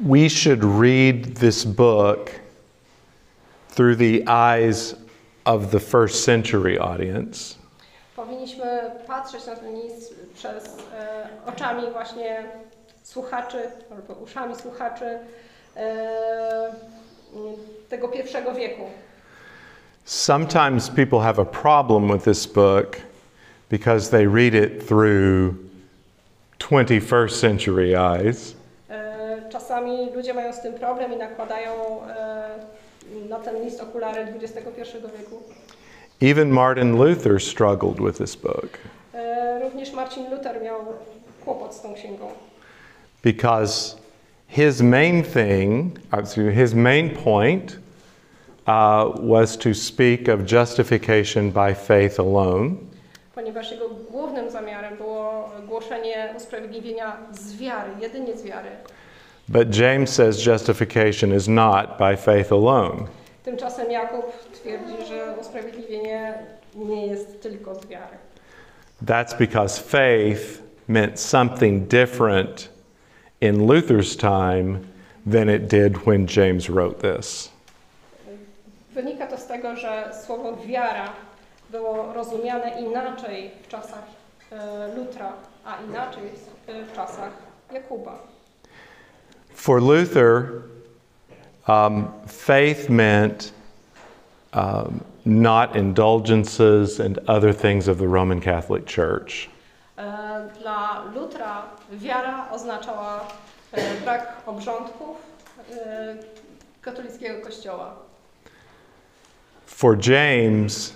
we 0.00 0.28
should 0.28 0.64
read 0.64 1.38
this 1.40 1.64
book 1.64 2.30
through 3.74 3.96
the 3.96 4.22
eyes 4.28 4.94
of 5.44 5.70
the 5.70 5.80
first 5.80 6.24
century 6.24 6.78
audience 6.80 7.56
Powinniśmy 8.16 8.90
patrzeć 9.06 9.46
na 9.46 9.56
ten 9.56 9.74
list 9.74 10.14
przez 10.34 10.64
e, 10.94 11.28
oczami 11.46 11.90
właśnie 11.92 12.44
słuchaczy, 13.06 13.58
albo 13.90 14.14
uszami 14.14 14.56
słuchaczy 14.56 15.18
e, 15.76 16.72
tego 17.88 18.08
pierwszego 18.08 18.54
wieku. 18.54 18.82
Sometimes 20.04 20.90
people 20.90 21.20
have 21.20 21.42
a 21.42 21.44
problem 21.44 22.12
with 22.12 22.24
this 22.24 22.46
book 22.46 22.96
because 23.70 24.10
they 24.10 24.26
read 24.26 24.54
it 24.54 24.86
through 24.88 25.54
21st 26.58 27.40
century 27.40 27.94
eyes. 27.96 28.54
E, 28.90 29.48
Czasami 29.50 30.10
ludzie 30.14 30.34
mają 30.34 30.52
z 30.52 30.62
tym 30.62 30.74
problem 30.74 31.12
i 31.12 31.16
nakładają 31.16 31.72
e, 32.08 32.48
na 33.28 33.38
ten 33.38 33.64
list 33.64 33.80
okulary 33.80 34.22
XXI 34.22 34.82
wieku. 35.18 35.42
Even 36.22 36.50
Martin 36.50 36.96
Luther 36.96 37.40
struggled 37.42 38.00
with 38.00 38.18
this 38.18 38.36
book 38.36 38.78
Również 39.62 39.92
Marcin 39.92 40.30
Luther 40.30 40.62
miał 40.62 40.80
kłopot 41.44 41.74
z 41.74 41.80
tą 41.80 41.94
księgą, 41.94 42.28
because 43.26 43.96
his 44.46 44.80
main 44.80 45.24
thing, 45.24 45.98
uh, 46.12 46.22
his 46.62 46.76
main 46.76 47.10
point 47.12 47.78
uh, 48.68 49.10
was 49.16 49.56
to 49.56 49.74
speak 49.74 50.28
of 50.28 50.46
justification 50.46 51.50
by 51.50 51.74
faith 51.74 52.20
alone. 52.20 52.76
ponieważ 53.34 53.70
jego 53.70 53.88
głównym 53.88 54.50
zamiarem 54.50 54.96
było 54.96 55.50
głoszenie 55.68 56.34
usprawiedliwienia 56.36 57.16
z 57.32 57.56
wiary, 57.56 57.90
jedynie 58.00 58.36
z 58.36 58.42
wiary. 58.42 58.70
But 59.48 59.76
James 59.78 60.10
says 60.10 60.46
justification 60.46 61.34
is 61.34 61.48
not 61.48 61.98
by 61.98 62.16
faith 62.16 62.52
alone. 62.52 63.06
Tymczasem 63.44 63.90
Jakub 63.90 64.52
twierdzi, 64.52 65.06
że 65.08 65.34
usprawiedliwienie 65.40 66.34
nie 66.74 67.06
jest 67.06 67.42
tylko 67.42 67.74
z 67.74 67.86
wiary. 67.86 68.16
That's 69.06 69.38
because 69.38 69.82
faith 69.82 70.62
meant 70.88 71.20
something 71.20 71.88
different 71.88 72.75
in 73.40 73.66
Luther's 73.66 74.16
time 74.16 74.86
than 75.24 75.48
it 75.48 75.68
did 75.68 76.06
when 76.06 76.26
James 76.26 76.70
wrote 76.70 77.00
this. 77.00 77.50
Wynika 78.94 79.26
to 79.26 79.38
z 79.38 79.46
tego, 79.46 79.76
że 79.76 80.12
słowo 80.26 80.56
wiara 80.66 81.12
było 81.70 82.12
rozumiane 82.12 82.80
inaczej 82.80 83.50
w 83.62 83.68
czasach 83.68 84.04
Lutra, 84.96 85.32
a 85.64 85.76
inaczej 85.88 86.22
w 86.68 86.96
czasach 86.96 87.32
Jakuba. 87.72 88.18
For 89.54 89.82
Luther, 89.82 90.62
um, 91.68 92.08
faith 92.26 92.88
meant 92.88 93.52
um, 94.52 95.00
not 95.24 95.76
indulgences 95.76 97.00
and 97.00 97.18
other 97.28 97.52
things 97.52 97.88
of 97.88 97.98
the 97.98 98.06
Roman 98.06 98.40
Catholic 98.40 98.86
Church. 98.86 99.48
E, 99.98 100.48
Dla 100.60 101.04
Lutra 101.14 101.62
wiara 101.90 102.50
oznaczała 102.50 103.20
e, 103.72 103.94
brak 104.00 104.36
obrządków 104.46 105.16
e, 105.72 106.16
katolickiego 106.82 107.44
kościoła. 107.46 107.94
For 109.66 109.96
James, 110.08 110.92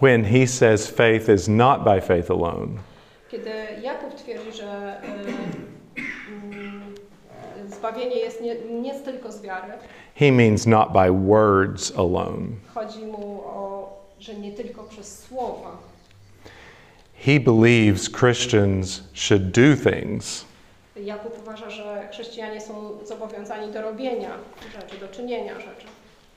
when 0.00 0.24
he 0.24 0.46
says 0.46 0.90
faith 0.90 1.28
is 1.28 1.48
not 1.48 1.84
by 1.84 2.00
faith 2.00 2.30
alone, 2.30 2.68
Kiedy 3.30 3.50
Jakub 3.82 4.14
twierdzi, 4.14 4.52
że 4.52 5.00
mm, 5.02 6.94
zbawienie 7.68 8.16
jest 8.16 8.40
nie, 8.40 8.54
nie 8.54 9.00
tylko 9.00 9.32
z 9.32 9.42
wiary, 9.42 9.72
he 10.14 10.32
means 10.32 10.66
not 10.66 10.92
by 10.92 11.10
words 11.26 11.92
alone. 11.98 12.46
chodzi 12.74 13.06
mu 13.06 13.40
o, 13.44 13.90
że 14.18 14.34
nie 14.34 14.52
tylko 14.52 14.82
przez 14.82 15.18
słowa. 15.24 15.76
He 17.26 17.38
believes 17.40 18.08
Christians 18.08 19.02
should 19.14 19.52
do 19.52 19.76
things 19.76 20.44
Jakub 20.96 21.38
uważa, 21.42 21.70
że 21.70 22.08
chrześcijanie 22.12 22.60
są 22.60 22.98
zobowiązani 23.04 23.72
do 23.72 23.82
robienia 23.82 24.30
rzeczy, 24.72 24.98
do 25.00 25.08
czynienia 25.08 25.54
rzeczy. 25.60 25.86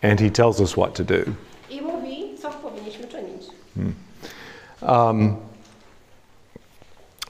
and 0.02 0.20
he 0.20 0.30
tells 0.30 0.60
us 0.60 0.74
what 0.78 0.94
to 0.96 1.04
do. 1.04 1.24
I 1.70 1.82
mówi, 1.82 2.38
co 2.42 2.50
powinniśmy 2.50 3.08
czynić. 3.08 3.44
Um, 4.82 5.36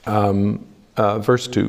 um, 0.06 0.66
uh, 0.98 1.18
verse 1.26 1.50
2. 1.50 1.62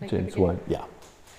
Yy, 0.00 0.08
James 0.12 0.36
1. 0.36 0.58
Yeah. 0.68 0.84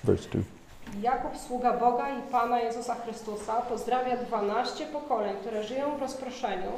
Verse 0.04 0.28
2. 0.28 0.55
Jakub, 1.02 1.36
sługa 1.46 1.72
Boga 1.72 2.10
i 2.10 2.22
Pana 2.22 2.60
Jezusa 2.60 2.94
Chrystusa, 2.94 3.52
pozdrawia 3.52 4.16
12 4.16 4.86
pokoleń, 4.86 5.36
które 5.40 5.62
żyją 5.64 5.96
w 5.96 6.00
rozproszeniu. 6.00 6.72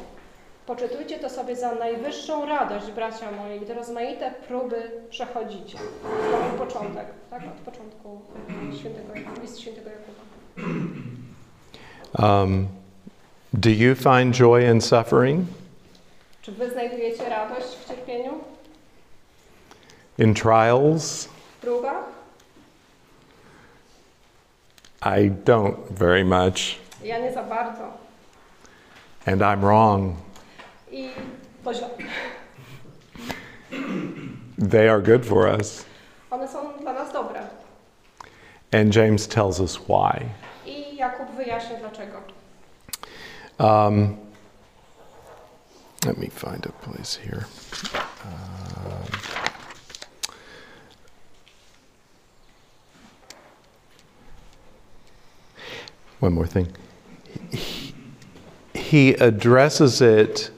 Poczytujcie 0.66 1.18
to 1.18 1.30
sobie 1.30 1.56
za 1.56 1.74
najwyższą 1.74 2.46
radość, 2.46 2.90
bracia 2.90 3.32
moi, 3.32 3.60
gdy 3.60 3.74
rozmaite 3.74 4.30
próby 4.48 4.90
przechodzicie. 5.10 5.78
Znowu 6.28 6.58
początek, 6.66 7.06
tak? 7.30 7.42
Od 7.42 7.72
początku 7.72 8.20
świętego, 8.80 9.40
list 9.42 9.60
świętego 9.60 9.90
Jakuba. 9.90 10.22
Um, 12.18 12.68
do 13.52 13.70
you 13.70 13.94
find 13.94 14.34
joy 14.34 14.62
in 14.72 14.80
suffering, 14.80 15.46
Czy 16.42 16.52
wy 16.52 16.70
znajdujecie 16.70 17.28
radość 17.28 17.66
w 17.66 17.88
cierpieniu, 17.88 18.32
in 20.18 20.34
trials, 20.34 21.24
w 21.24 21.60
próbach? 21.60 22.17
I 25.02 25.28
don't 25.44 25.88
very 25.90 26.24
much, 26.24 26.78
Ja 27.04 27.18
nie 27.18 27.32
za 27.32 27.42
bardzo. 27.42 27.82
and 29.26 29.42
I'm 29.42 29.60
wrong. 29.60 30.16
I 30.92 31.10
to 31.64 31.74
źle. 31.74 31.88
They 34.58 34.88
are 34.88 35.00
good 35.00 35.24
for 35.26 35.46
us. 35.46 35.84
One 36.30 36.48
są 36.48 36.78
dla 36.80 36.92
nas 36.92 37.12
dobre. 37.12 37.48
And 38.72 38.94
James 38.94 39.26
tells 39.26 39.60
us 39.60 39.76
why. 39.88 40.26
I 40.66 40.96
Jakub 40.96 41.30
wyjaśni 41.36 41.76
dlaczego. 41.80 42.20
Um, 43.58 44.16
let 46.06 46.18
me 46.18 46.26
find 46.28 46.66
a 46.66 46.72
place 46.72 47.16
here. 47.16 47.44
Um, 48.24 48.57
one 56.20 56.32
more 56.32 56.46
thing. 56.46 56.68
He, 57.52 57.94
he 58.74 59.14
addresses 59.14 60.00
it 60.00 60.50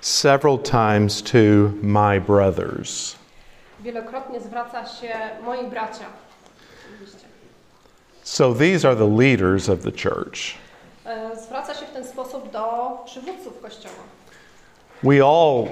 several 0.00 0.58
times 0.58 1.22
to 1.22 1.78
my 1.82 2.18
brothers. 2.18 3.16
Wielokrotnie 3.82 4.40
zwraca 4.40 4.86
się 4.86 5.42
moi 5.44 5.70
bracia. 5.70 6.06
So 8.22 8.54
these 8.54 8.84
are 8.84 8.94
the 8.94 9.08
leaders 9.08 9.68
of 9.68 9.82
the 9.82 9.92
church. 9.92 10.56
Zwraca 11.42 11.74
się 11.74 11.86
w 11.86 11.90
ten 11.90 12.04
sposób 12.04 12.52
do 12.52 12.98
przywódców 13.04 13.62
Kościoła. 13.62 14.04
We 15.02 15.20
all 15.24 15.68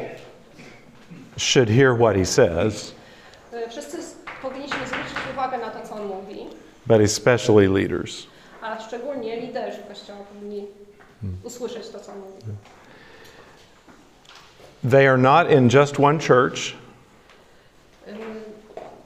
should 1.36 1.68
hear 1.68 1.94
what 1.94 2.16
he 2.16 2.24
says, 2.26 2.92
Wszyscy 3.70 3.98
powinniśmy 4.42 4.86
zwrócić 4.86 5.16
uwagę 5.32 5.58
na 5.58 5.70
to, 5.70 5.88
co 5.88 5.94
on 5.94 6.06
mówi, 6.06 6.46
but 6.86 7.00
especially 7.00 7.68
leaders. 7.68 8.26
A 8.70 8.80
szczególnie 8.80 9.40
liderzy 9.40 9.78
Kościoła 9.88 10.18
powinni 10.34 10.66
usłyszeć 11.44 11.88
to, 11.88 12.00
co 12.00 12.12
mówi. 12.14 12.42
They 14.90 15.08
are 15.08 15.18
not 15.18 15.50
in 15.50 15.68
just 15.72 16.00
one 16.00 16.18
church, 16.18 16.58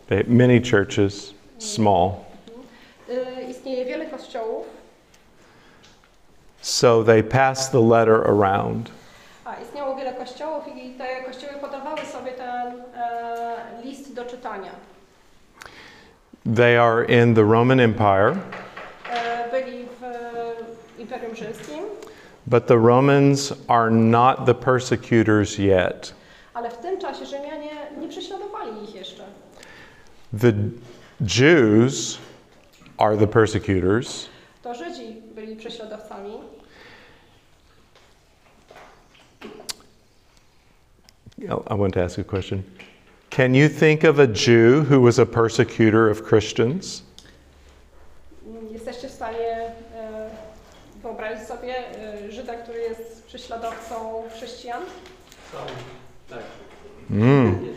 they, 0.09 0.25
many 0.29 0.61
churches, 0.61 1.35
small. 1.59 2.11
y, 3.09 3.43
Istnieje 3.51 3.85
wiele 3.85 4.07
kościołów, 4.07 4.67
So 6.61 7.05
they 7.05 7.23
pass 7.23 7.71
the 7.71 7.81
letter 7.81 8.15
around. 8.27 8.91
a 9.45 9.55
istniało 9.61 9.97
wiele 9.97 10.13
kościołów 10.15 10.65
i 10.77 10.91
te 10.91 11.23
kościoły 11.25 11.53
podawały 11.61 12.01
sobie 12.01 12.33
ten 12.33 12.73
e, 12.95 13.83
list 13.85 14.15
do 14.15 14.25
czytania. 14.25 14.71
They 16.57 16.81
are 16.81 17.05
in 17.05 17.35
the 17.35 17.43
Roman 17.43 17.81
Empire, 17.81 18.37
byli 19.51 19.85
w 20.01 21.01
Imperium 21.01 21.37
Rzymskim, 21.37 21.85
but 22.47 22.67
the 22.67 22.77
Romans 22.79 23.53
are 23.69 23.91
not 23.91 24.47
the 24.47 24.55
persecutors 24.55 25.59
yet. 25.59 26.15
ale 26.55 26.71
w 26.71 26.77
tym 26.77 26.99
czasie 27.01 27.27
Rzymianie 27.27 27.71
nie 28.01 28.09
prześladowali 28.09 28.85
ich 28.85 28.95
jeszcze. 28.95 29.23
The 30.41 30.53
Jews 31.21 32.19
are 32.99 33.17
the 33.17 33.27
persecutors, 33.27 34.29
To 34.63 34.75
Żydzi 34.75 35.23
byli 35.35 35.57
prześladowcami. 35.57 36.31
Oh, 41.51 41.63
I 41.71 41.75
want 41.77 41.95
to 41.95 42.01
ask 42.05 42.19
a 42.19 42.25
question. 42.25 42.63
Can 43.31 43.55
you 43.55 43.69
think 43.69 44.05
of 44.05 44.19
a 44.19 44.27
Jew 44.27 44.83
who 44.83 45.01
was 45.01 45.19
a 45.19 45.27
persecutor 45.27 46.11
of 46.11 46.23
Christians? 46.23 47.03
Stanie 49.23 49.49
e, 49.49 49.73
wyobrazić 51.03 51.49
sobie 51.49 51.75
e, 51.77 52.33
Żyda, 52.33 52.55
który 52.55 52.81
jest 52.81 53.27
prześladowcą 53.27 54.23
chrześcijan? 54.35 54.83
Mm. 57.11 57.75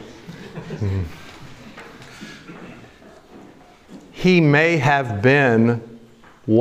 He 4.14 4.42
may 4.42 4.80
have 4.80 5.22
been 5.22 5.78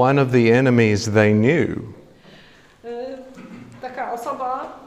one 0.01 0.23
of 0.23 0.31
the 0.31 0.59
enemies 0.59 1.11
they 1.11 1.33
knew. 1.33 1.79
E, 2.85 3.18
Taka 3.83 4.12
osoba 4.12 4.79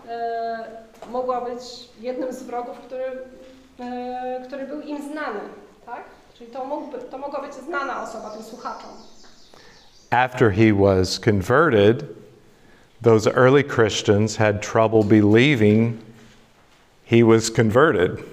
mogła 1.11 1.41
być 1.41 1.89
jednym 1.99 2.33
z 2.33 2.43
wrogów, 2.43 2.77
który, 2.77 3.03
który 4.47 4.67
był 4.67 4.81
im 4.81 5.11
znany, 5.11 5.39
tak? 5.85 6.03
Czyli 6.37 6.51
to, 6.51 6.65
mógłby, 6.65 6.97
to 6.97 7.17
mogła 7.17 7.41
być 7.41 7.53
znana 7.53 8.03
osoba 8.03 8.29
tym 8.29 8.43
słuchaczom. 8.43 8.89
After 10.11 10.51
he 10.51 10.71
was 10.71 11.17
converted, 11.17 12.15
those 13.01 13.27
early 13.27 13.63
Christians 13.63 14.35
had 14.37 14.61
trouble 14.61 15.03
believing 15.03 15.99
he 17.03 17.23
was 17.23 17.49
converted. 17.49 18.23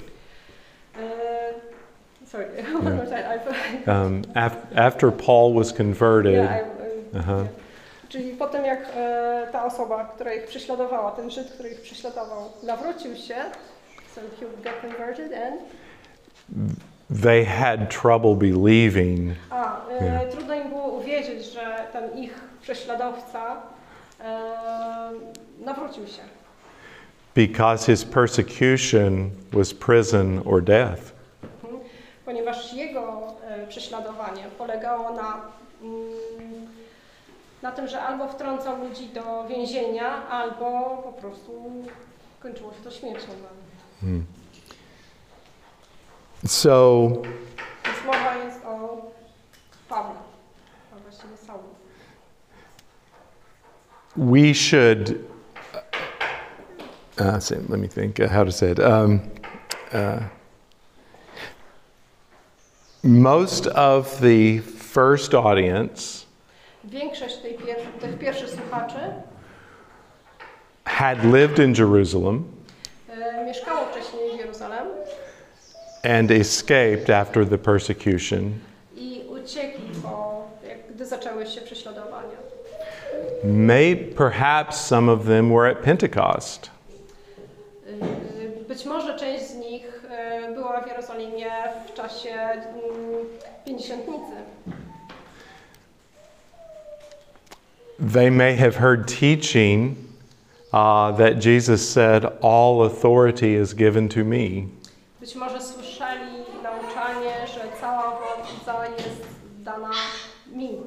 E, 0.96 1.02
sorry, 2.26 2.46
one 2.72 2.96
more 2.96 3.06
time. 3.06 3.40
Um, 3.88 4.24
af- 4.36 4.66
after 4.76 5.10
Paul 5.10 5.52
was 5.54 5.72
converted, 5.72 6.34
Yeah, 6.34 6.54
I- 6.54 6.60
um, 6.62 6.68
uh-huh. 6.68 7.18
I- 7.18 7.18
Aha. 7.18 7.48
Czyli 8.08 8.32
po 8.38 8.46
tym, 8.46 8.64
jak 8.64 8.78
e, 8.96 9.46
ta 9.52 9.64
osoba, 9.64 10.04
która 10.04 10.32
ich 10.34 10.46
prześladowała, 10.46 11.10
ten 11.10 11.30
Żyd, 11.30 11.50
który 11.50 11.68
ich 11.68 11.80
prześladował, 11.80 12.50
nawrócił 12.62 13.16
się, 13.16 13.34
so 14.14 14.20
he 14.40 14.46
get 14.62 14.80
converted 14.80 15.32
and... 15.32 15.60
they 17.22 17.44
had 17.44 17.90
trouble 17.90 18.34
believing 18.34 19.34
A, 19.50 19.76
e, 19.90 20.04
Yeah. 20.04 20.30
trudno 20.32 20.54
im 20.54 20.68
było 20.68 20.88
uwierzyć, 20.88 21.44
że 21.44 21.86
ten 21.92 22.18
ich 22.18 22.34
prześladowca 22.62 23.56
e, 24.20 24.40
nawrócił 25.64 26.06
się. 26.06 26.22
because 27.34 27.86
his 27.86 28.04
persecution 28.04 29.30
was 29.52 29.74
prison 29.74 30.42
or 30.46 30.62
death. 30.62 31.12
Mhm. 31.64 31.80
Ponieważ 32.24 32.72
jego 32.74 33.22
e, 33.48 33.66
prześladowanie 33.66 34.42
polegało 34.58 35.10
na, 35.12 35.40
mm, 35.82 36.66
na 37.62 37.72
tym, 37.72 37.88
że 37.88 38.02
albo 38.02 38.28
wtrącał 38.28 38.78
ludzi 38.88 39.08
do 39.08 39.46
więzienia, 39.48 40.28
albo 40.28 40.96
po 41.04 41.12
prostu 41.12 41.52
kończyło 42.40 42.72
się 42.72 42.80
to 42.84 42.90
śmiercią. 42.90 43.28
nich. 44.02 44.22
So 46.46 47.22
mowa 48.06 48.34
jest 48.44 48.64
o 48.66 49.02
Pawle, 49.88 50.14
a 50.92 50.98
właściwie 51.00 51.36
Saulu. 51.36 51.74
we 54.16 54.52
should 54.52 55.24
uh, 57.18 57.38
say, 57.40 57.56
let 57.68 57.80
me 57.80 57.88
think 57.88 58.20
uh, 58.20 58.28
how 58.28 58.44
to 58.44 58.52
say 58.52 58.70
it. 58.70 58.78
Um, 58.78 59.20
uh, 59.92 60.20
most 63.02 63.66
of 63.68 64.20
the 64.20 64.58
first 64.58 65.34
audience 65.34 66.24
Większość 66.84 67.36
tej 67.36 67.54
pier 67.54 67.76
tych 68.00 68.18
pierwszych 68.18 68.50
słuchaczy 68.50 68.98
had 70.84 71.24
lived 71.24 71.58
in 71.58 71.74
jerusalem. 71.74 72.44
e, 73.08 73.44
mieszkało 73.44 73.86
wcześniej 73.86 74.36
w 74.36 74.38
Jeruzalem 74.38 74.88
and 76.04 76.30
escaped 76.30 77.10
after 77.10 77.48
the 77.48 77.58
persecution 77.58 78.52
i 78.96 79.22
uciekli, 79.28 79.90
gdy 80.94 81.06
zaczęły 81.06 81.46
się 81.46 81.60
prześladowania. 81.60 82.36
may 83.44 83.96
perhaps 83.96 84.86
some 84.86 85.12
of 85.12 85.26
them 85.26 85.50
were 85.50 85.70
at 85.70 85.78
pentecost 85.82 86.70
Być 88.68 88.84
może 88.84 89.18
część 89.18 89.46
z 89.46 89.54
nich 89.54 90.06
była 90.54 90.80
w 90.80 90.86
Jerozolimie 90.86 91.46
w 91.88 91.94
czasie 91.94 92.30
mm, 92.30 92.64
Pięćdziesiątnicy. 93.66 94.32
They 98.12 98.30
may 98.30 98.56
have 98.56 98.76
heard 98.76 99.08
teaching 99.20 99.96
uh, 100.72 101.16
that 101.16 101.44
Jesus 101.44 101.88
said, 101.88 102.24
All 102.42 102.82
authority 102.82 103.54
is 103.62 103.74
given 103.74 104.08
to 104.08 104.24
me. 104.24 104.66
Być 105.20 105.34
może 105.34 105.62
słyszeli 105.62 105.93
że 108.04 108.64
cała 108.64 108.84
władza 108.84 108.88
jest 108.88 109.26
dana 109.58 109.90
mi. 110.52 110.82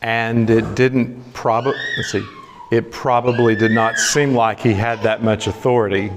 And 0.00 0.50
it 0.50 0.64
didn't 0.74 1.06
probably, 1.32 1.72
let's 1.96 2.10
see, 2.12 2.24
it 2.70 2.90
probably 2.90 3.56
did 3.56 3.72
not 3.72 3.98
seem 3.98 4.34
like 4.34 4.60
he 4.60 4.74
had 4.74 5.02
that 5.02 5.22
much 5.22 5.46
authority. 5.46 6.10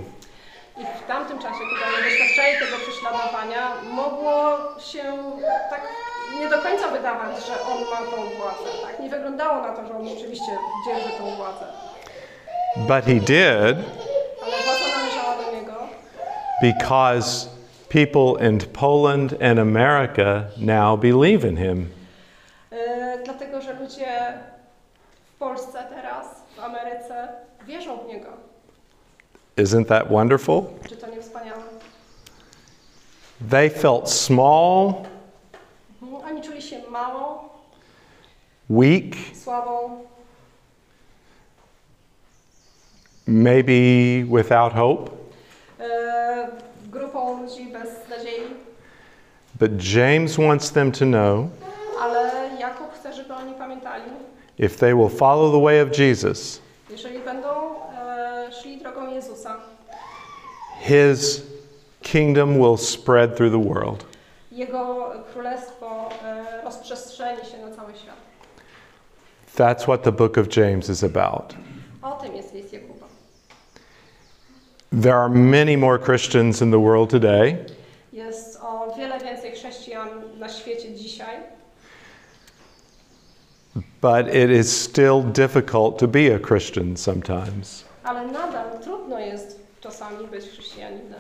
I 0.78 0.86
w 1.04 1.08
tamtym 1.08 1.40
czasie, 1.40 1.60
kiedy 1.60 2.10
doświadczali 2.10 2.58
tego 2.60 2.78
prześladowania, 2.78 3.68
mogło 3.92 4.58
się 4.80 5.04
tak 5.70 5.82
nie 6.40 6.50
do 6.50 6.58
końca 6.58 6.88
wydawać, 6.88 7.46
że 7.46 7.54
on 7.62 7.80
ma 7.82 8.12
tą 8.12 8.38
władzę. 8.38 8.70
Tak? 8.82 9.00
Nie 9.00 9.10
wyglądało 9.10 9.62
na 9.62 9.74
to, 9.74 9.88
że 9.88 9.98
on 9.98 10.10
rzeczywiście 10.10 10.58
dzierży 10.86 11.10
tą 11.10 11.36
władzę. 11.36 11.66
But 12.78 13.06
he 13.06 13.14
did 13.14 13.78
Ale 14.44 14.58
władza 14.66 14.98
należała 14.98 15.38
do 15.38 15.52
niego, 15.52 15.74
because 16.62 17.57
People 17.90 18.48
in 18.48 18.60
Poland 18.60 19.34
and 19.42 19.60
America 19.60 20.50
now 20.58 20.98
believe 20.98 21.48
in 21.48 21.58
him. 21.58 21.90
Dlatego, 23.26 23.62
że 23.62 23.74
ludzie 23.74 24.34
w 25.36 25.38
Polsce 25.40 25.84
teraz, 25.90 26.26
w 26.56 26.60
Ameryce 26.60 27.28
wierzą 27.68 27.98
w 27.98 28.08
Niego. 28.08 28.30
Isn't 29.58 29.86
that 29.86 30.10
wonderful? 30.10 30.64
Czy 30.90 30.98
to 30.98 31.08
nie 31.08 31.22
wspaniałe? 31.22 31.62
They 33.50 33.70
felt 33.70 34.10
small, 34.10 34.94
Mhm. 36.02 36.22
Oni 36.32 36.42
czuli 36.42 36.62
się 36.62 36.82
małą, 36.90 37.38
weak, 38.70 39.04
słabą, 39.44 40.02
maybe 43.28 43.74
without 44.38 44.74
hope. 44.74 45.12
Bez 47.74 48.10
nadziei, 48.10 48.56
But 49.60 49.72
James 49.96 50.38
wants 50.38 50.72
them 50.72 50.92
to 50.92 51.06
know 51.06 51.50
ale 52.00 52.50
Jakub 52.60 52.94
chce, 52.94 53.14
żeby 53.14 53.34
oni 53.34 53.54
pamiętali, 53.54 54.04
if 54.58 54.78
they 54.78 54.96
will 54.96 55.10
follow 55.10 55.52
the 55.52 55.62
way 55.62 55.82
of 55.82 56.00
Jesus, 56.00 56.62
jeżeli 56.90 57.20
będą 57.20 57.50
e, 57.50 58.52
szli 58.52 58.78
drogą 58.78 59.14
Jezusa, 59.14 59.58
his 60.80 61.44
kingdom 62.02 62.60
will 62.60 62.78
spread 62.78 63.36
through 63.36 63.52
the 63.52 63.74
world. 63.74 64.06
Jego 64.52 65.12
królestwo 65.34 66.10
e, 66.24 66.62
rozprzestrzeni 66.64 67.46
się 67.46 67.58
na 67.58 67.76
cały 67.76 67.96
świat. 67.96 68.16
That's 69.56 69.84
what 69.84 70.04
the 70.04 70.12
book 70.12 70.38
of 70.38 70.58
James 70.58 70.90
is 70.90 71.04
about. 71.04 71.56
There 74.92 75.16
are 75.16 75.30
many 75.30 75.76
more 75.78 76.00
Christians 76.00 76.62
in 76.62 76.72
the 76.72 76.80
world 76.80 77.10
today, 77.10 77.58
Jest 78.14 78.60
o 78.62 78.94
wiele 78.98 79.20
więcej 79.20 79.52
chrześcijan 79.52 80.08
na 80.40 80.50
świecie 80.50 80.96
dzisiaj, 80.96 81.36
but 84.02 84.28
it 84.36 84.50
is 84.50 84.82
still 84.82 85.22
difficult 85.24 85.98
to 86.00 86.08
be 86.08 86.36
a 86.36 86.40
Christian 86.40 86.98
sometimes. 86.98 87.84
ale 88.04 88.26
nadal 88.28 88.80
trudno 88.84 89.20
jest 89.20 89.60
czasami 89.82 90.28
być 90.28 90.46
chrześcijaninem. 90.46 91.20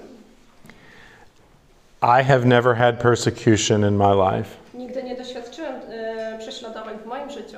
I 2.01 2.23
have 2.23 2.45
never 2.45 2.75
had 2.75 2.99
persecution 2.99 3.81
in 3.85 3.97
my 3.97 4.13
life. 4.15 4.49
Nigdy 4.73 5.03
nie 5.03 5.15
doświadczyłem 5.15 5.75
e, 5.89 6.37
prześladowań 6.39 6.97
w 7.03 7.05
moim 7.05 7.29
życiu. 7.29 7.57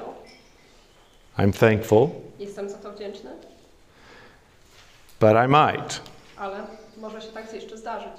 I'm 1.37 1.53
thankful, 1.59 2.09
Jestem 2.39 2.69
za 2.69 2.77
to 2.77 2.91
wdzięczny, 2.91 3.29
but 5.19 5.35
I 5.35 5.47
might. 5.47 6.01
ale 6.37 6.63
może 6.97 7.21
się 7.21 7.27
tak 7.27 7.53
jeszcze 7.53 7.77
zdarzyć. 7.77 8.11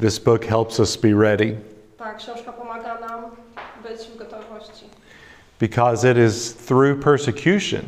This 0.00 0.18
book 0.18 0.44
helps 0.44 0.80
us 0.80 0.96
be 0.96 1.08
ready 1.22 1.56
Ta 1.98 2.14
książka 2.14 2.52
pomaga 2.52 3.00
nam 3.00 3.24
być 3.82 4.00
w 4.00 4.16
gotowości, 4.16 4.84
because 5.60 6.10
it 6.10 6.18
is 6.18 6.54
through 6.54 7.04
persecution 7.04 7.80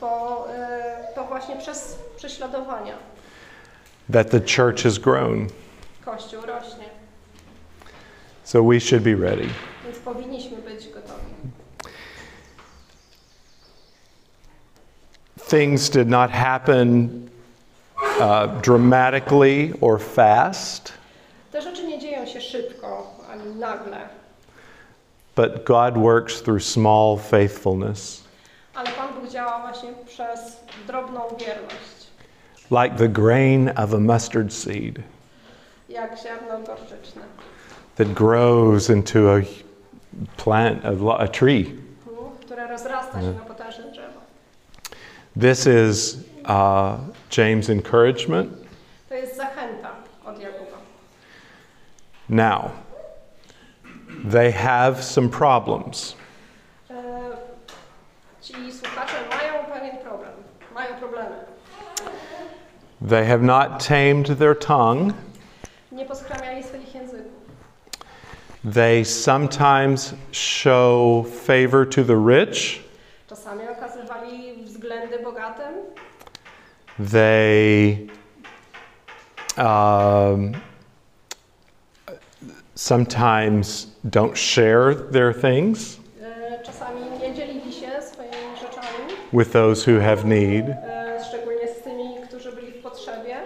bo 0.00 0.46
e, 0.54 1.08
to 1.14 1.24
właśnie 1.24 1.56
przez 1.56 1.98
prześladowania 2.16 2.94
that 4.12 4.30
the 4.30 4.40
church 4.40 4.82
has 4.82 4.98
grown. 4.98 5.48
Kościół 6.04 6.40
rośnie, 6.46 6.84
So 8.44 8.62
we 8.62 8.80
should 8.80 9.04
be 9.04 9.14
ready. 9.16 9.48
więc 9.84 9.98
powinniśmy 10.04 10.56
Things 15.48 15.90
did 15.90 16.08
not 16.08 16.30
happen 16.30 17.28
uh, 18.18 18.46
dramatically 18.62 19.74
or 19.80 19.98
fast, 19.98 20.92
Te 21.52 21.62
rzeczy 21.62 21.86
nie 21.86 21.98
dzieją 21.98 22.26
się 22.26 22.40
szybko 22.40 23.06
ani 23.32 23.54
nagle, 23.54 24.08
but 25.36 25.64
God 25.64 25.98
works 25.98 26.42
through 26.42 26.62
small 26.62 27.18
faithfulness, 27.18 28.24
ale 28.74 28.90
Pan 28.90 29.14
Bóg 29.14 29.30
działa 29.30 29.58
właśnie 29.60 29.88
przez 30.06 30.40
drobną 30.86 31.20
wierność, 31.38 32.06
like 32.70 32.96
the 32.96 33.08
grain 33.08 33.68
of 33.76 33.94
a 33.94 33.98
mustard 33.98 34.52
seed 34.52 34.98
jak 35.88 36.18
ziarno 36.22 36.66
gorczyczne, 36.66 37.22
that 37.96 38.14
grows 38.14 38.90
into 38.90 39.36
a 39.36 39.40
plant, 40.36 40.84
a, 40.84 41.18
a 41.18 41.28
tree. 41.28 41.64
które 42.40 42.66
rozrasta 42.68 43.20
się 43.20 43.32
na. 43.48 43.53
This 45.36 45.66
is 45.66 46.24
uh, 46.44 46.98
James' 47.28 47.68
encouragement. 47.68 48.52
To 49.08 49.14
jest 49.14 49.36
zachęta 49.36 49.90
od 50.24 50.38
Jakuba. 50.40 50.78
Now, 52.28 52.70
they 54.24 54.52
have 54.52 55.02
some 55.02 55.28
problems. 55.28 56.14
E, 56.90 56.94
Ci 58.40 58.54
słuchacze 58.72 59.16
mają 59.30 59.64
pewien 59.64 59.98
problem, 59.98 60.32
mają 60.74 60.94
problemy. 60.98 61.36
They 63.08 63.24
have 63.26 63.42
not 63.42 63.80
tamed 63.80 64.38
their 64.38 64.54
tongue. 64.54 65.12
Nie 65.92 66.06
poskramiali 66.06 66.62
swoich 66.62 66.94
języków. 66.94 67.32
They 68.64 69.04
sometimes 69.04 70.14
show 70.32 71.26
favor 71.26 71.84
to 71.86 72.04
the 72.04 72.16
rich. 72.16 72.83
Względy 75.14 75.24
bogatym, 75.24 75.74
They 77.12 78.08
um, 79.56 80.52
sometimes 82.74 83.86
don't 84.04 84.36
share 84.36 84.94
their 84.94 85.32
things 85.32 85.98
czasami 86.64 87.00
nie 87.22 87.34
dzielili 87.34 87.72
się 87.72 88.02
swoimi 88.02 88.56
rzeczami, 88.60 89.14
with 89.32 89.52
those 89.52 89.92
who 89.92 90.00
have 90.00 90.24
need. 90.24 90.64
szczególnie 91.28 91.68
z 91.68 91.82
tymi, 91.84 92.14
którzy 92.28 92.52
byli 92.52 92.72
w 92.72 92.82
potrzebie. 92.82 93.36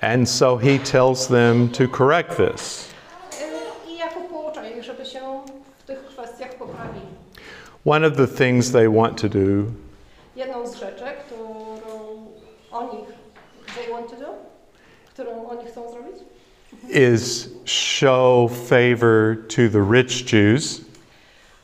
And 0.00 0.30
so 0.30 0.58
he 0.58 0.78
tells 0.78 1.28
them 1.28 1.68
to 1.68 1.88
correct 1.98 2.36
this. 2.36 2.88
I 3.88 3.98
Jakub 3.98 4.28
poucza 4.28 4.68
ich, 4.68 4.84
żeby 4.84 5.06
się 5.06 5.20
w 5.78 5.82
tych 5.82 6.04
kwestiach 6.06 6.54
poprawili. 6.54 7.06
One 7.84 8.06
of 8.06 8.16
the 8.16 8.26
things 8.26 8.72
they 8.72 8.88
want 8.88 9.20
to 9.20 9.28
do 9.28 9.38
Jedną 10.36 10.66
z 10.66 10.74
rzeczy, 10.74 11.04
którą 11.26 11.54
oni 12.72 12.98
they 13.74 13.92
want 13.92 14.10
to 14.10 14.16
do, 14.16 14.34
którą 15.12 15.48
oni 15.48 15.66
chcą 15.66 15.90
zrobić, 15.92 16.16
is 16.88 17.48
show 17.64 18.50
favor 18.68 19.36
to 19.48 19.68
the 19.72 19.92
rich 19.92 20.32
Jews 20.32 20.92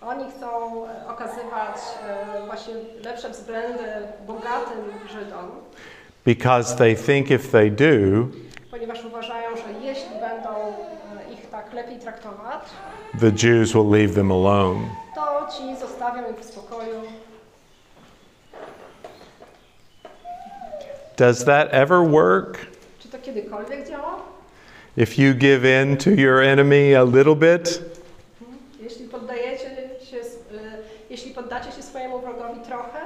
oni 0.09 0.31
chcą 0.31 0.46
e, 0.87 1.09
okazywać 1.09 1.76
e, 2.07 2.46
właśnie 2.46 2.74
lepsze 3.04 3.31
względy 3.31 3.85
bogatym 4.26 5.09
Żydom, 5.09 5.50
because 6.26 6.76
they 6.76 6.96
think 6.96 7.31
if 7.31 7.48
they 7.48 7.70
do, 7.70 8.26
ponieważ 8.70 9.04
uważają, 9.04 9.57
że 9.57 9.87
jeśli 9.87 10.11
będą 10.20 10.48
e, 10.48 11.33
ich 11.33 11.50
tak 11.50 11.72
lepiej 11.72 11.98
traktować, 11.98 12.62
the 13.20 13.46
Jews 13.46 13.72
will 13.72 13.90
leave 13.90 14.14
them 14.14 14.33
alone. 14.33 14.81
to 15.14 15.46
ci 15.59 15.76
zostawią 15.76 16.31
ich 16.33 16.38
w 16.38 16.44
spokoju. 16.44 17.02
Does 21.18 21.44
that 21.44 21.68
ever 21.72 22.00
work? 22.02 22.59
Czy 22.98 23.09
to 23.09 23.18
kiedykolwiek 23.18 23.88
działa? 23.88 24.16
If 24.96 25.18
you 25.22 25.35
give 25.35 25.64
in 25.64 25.96
to 25.96 26.11
your 26.11 26.40
enemy 26.42 26.94
a 26.94 27.02
little 27.02 27.35
bit, 27.37 27.81
Jeśli 28.81 29.09
poddajecie 29.09 29.64
się, 30.11 30.16
jeśli 31.11 31.35
poddacie 31.35 31.72
się 31.72 31.83
swojemu 31.83 32.20
wrogowi 32.20 32.61
trochę, 32.61 32.98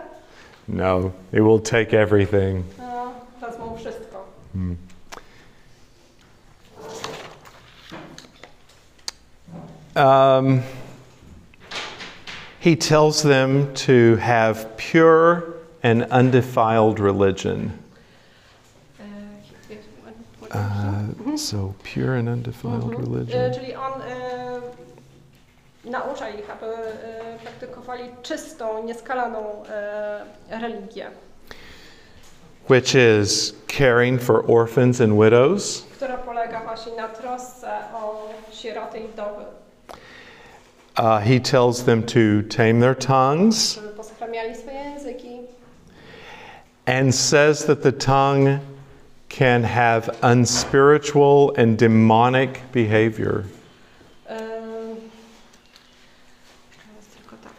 no, 0.68 1.10
it 1.32 1.40
will 1.42 1.60
take 1.60 2.00
everything. 2.02 2.64
no, 2.78 3.12
wezmą 3.40 3.76
wszystko. 3.76 4.24
Um, 9.96 10.62
he 12.60 12.76
tells 12.76 13.22
them 13.22 13.72
to 13.74 14.16
have 14.16 14.76
pure 14.76 15.42
and 15.82 16.06
undefiled 16.10 17.00
religion. 17.00 17.81
E, 20.54 20.58
Uh, 20.58 21.36
so, 21.36 21.74
pure 21.82 22.14
and 22.18 22.28
undefiled 22.28 22.82
Mhm. 22.84 22.94
E, 22.94 22.96
religion. 22.96 23.52
Czyli 23.54 23.74
on 23.76 24.02
e, 24.02 24.60
naucza 25.84 26.28
ich, 26.28 26.50
aby 26.50 26.66
e, 26.66 27.38
praktykowali 27.42 28.04
czystą, 28.22 28.84
nieskalaną 28.84 29.64
e, 29.68 30.24
religię, 30.60 31.10
Which 32.70 32.94
is 32.94 33.54
caring 33.66 34.20
for 34.22 34.44
orphans 34.50 35.00
and 35.00 35.12
widows, 35.14 35.82
która 35.96 36.16
polega 36.16 36.60
właśnie 36.64 36.92
na 36.96 37.08
trosce 37.08 37.70
o 37.94 38.28
sieroty 38.50 38.98
i 39.00 39.08
wdowy, 39.08 39.44
Uh, 40.98 41.18
he 41.22 41.40
tells 41.40 41.84
them 41.84 42.02
to 42.02 42.42
tame 42.56 42.80
their 42.80 42.94
tongues. 42.94 43.78
And 46.86 47.14
says 47.14 47.64
that 47.64 47.82
the 47.82 47.92
tongue 47.92 48.58
can 49.38 49.64
have 49.64 50.10
unspiritual 50.22 51.52
and 51.56 51.78
demonic 51.78 52.50
behavior. 52.72 53.44
Teraz 56.82 57.06
tylko 57.16 57.36
tak. 57.42 57.52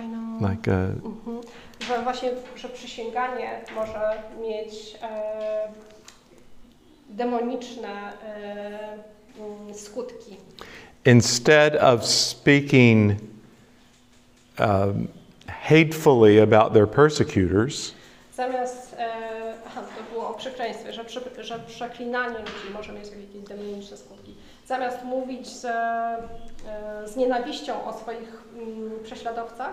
I 0.00 0.06
know. 0.08 0.50
Like, 0.50 0.68
uh, 0.68 1.04
Mhm. 1.04 1.40
Że 1.88 2.02
właśnie, 2.02 2.30
że 2.56 2.68
przysięganie 2.68 3.60
może 3.74 4.22
mieć 4.42 4.96
e, 5.02 5.68
demoniczne 7.08 7.88
e, 7.88 8.98
mm, 9.38 9.74
skutki. 9.74 10.36
instead 11.06 11.74
of 11.76 12.04
speaking 12.06 13.14
um, 14.58 15.08
hatefully 15.68 16.38
about 16.42 16.72
their 16.74 16.86
persecutors, 16.88 17.94
Zamiast, 18.36 18.94
e, 18.98 19.08
aha, 19.08 19.08
to 19.10 19.38
było 19.38 19.39
o 20.30 20.34
przekleństwie, 20.34 20.92
że, 20.92 21.04
prze, 21.04 21.20
że 21.40 21.58
przeklinanie 21.58 22.38
ludzi 22.38 22.70
może 22.72 22.92
mieć 22.92 23.04
jakieś 23.04 23.48
demoniczne 23.48 23.96
skutki. 23.96 24.34
Zamiast 24.66 25.04
mówić 25.04 25.48
z, 25.48 25.64
e, 25.64 26.18
z 27.04 27.16
nienawiścią 27.16 27.84
o 27.84 27.92
swoich 27.92 28.42
mm, 28.56 28.90
prześladowcach, 29.04 29.72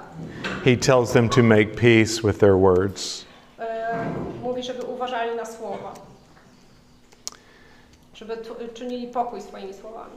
he 0.66 0.78
tells 0.78 1.12
them 1.12 1.30
to 1.30 1.44
make 1.44 1.76
peace 1.76 2.22
with 2.24 2.40
their 2.40 2.56
words. 2.56 3.26
e, 3.60 4.06
mówi, 4.44 4.64
żeby 4.64 4.84
uważali 4.84 5.36
na 5.36 5.46
słowa. 5.46 5.94
Żeby 8.14 8.38
czynili 8.74 9.08
pokój 9.08 9.42
swoimi 9.42 9.74
słowami. 9.74 10.14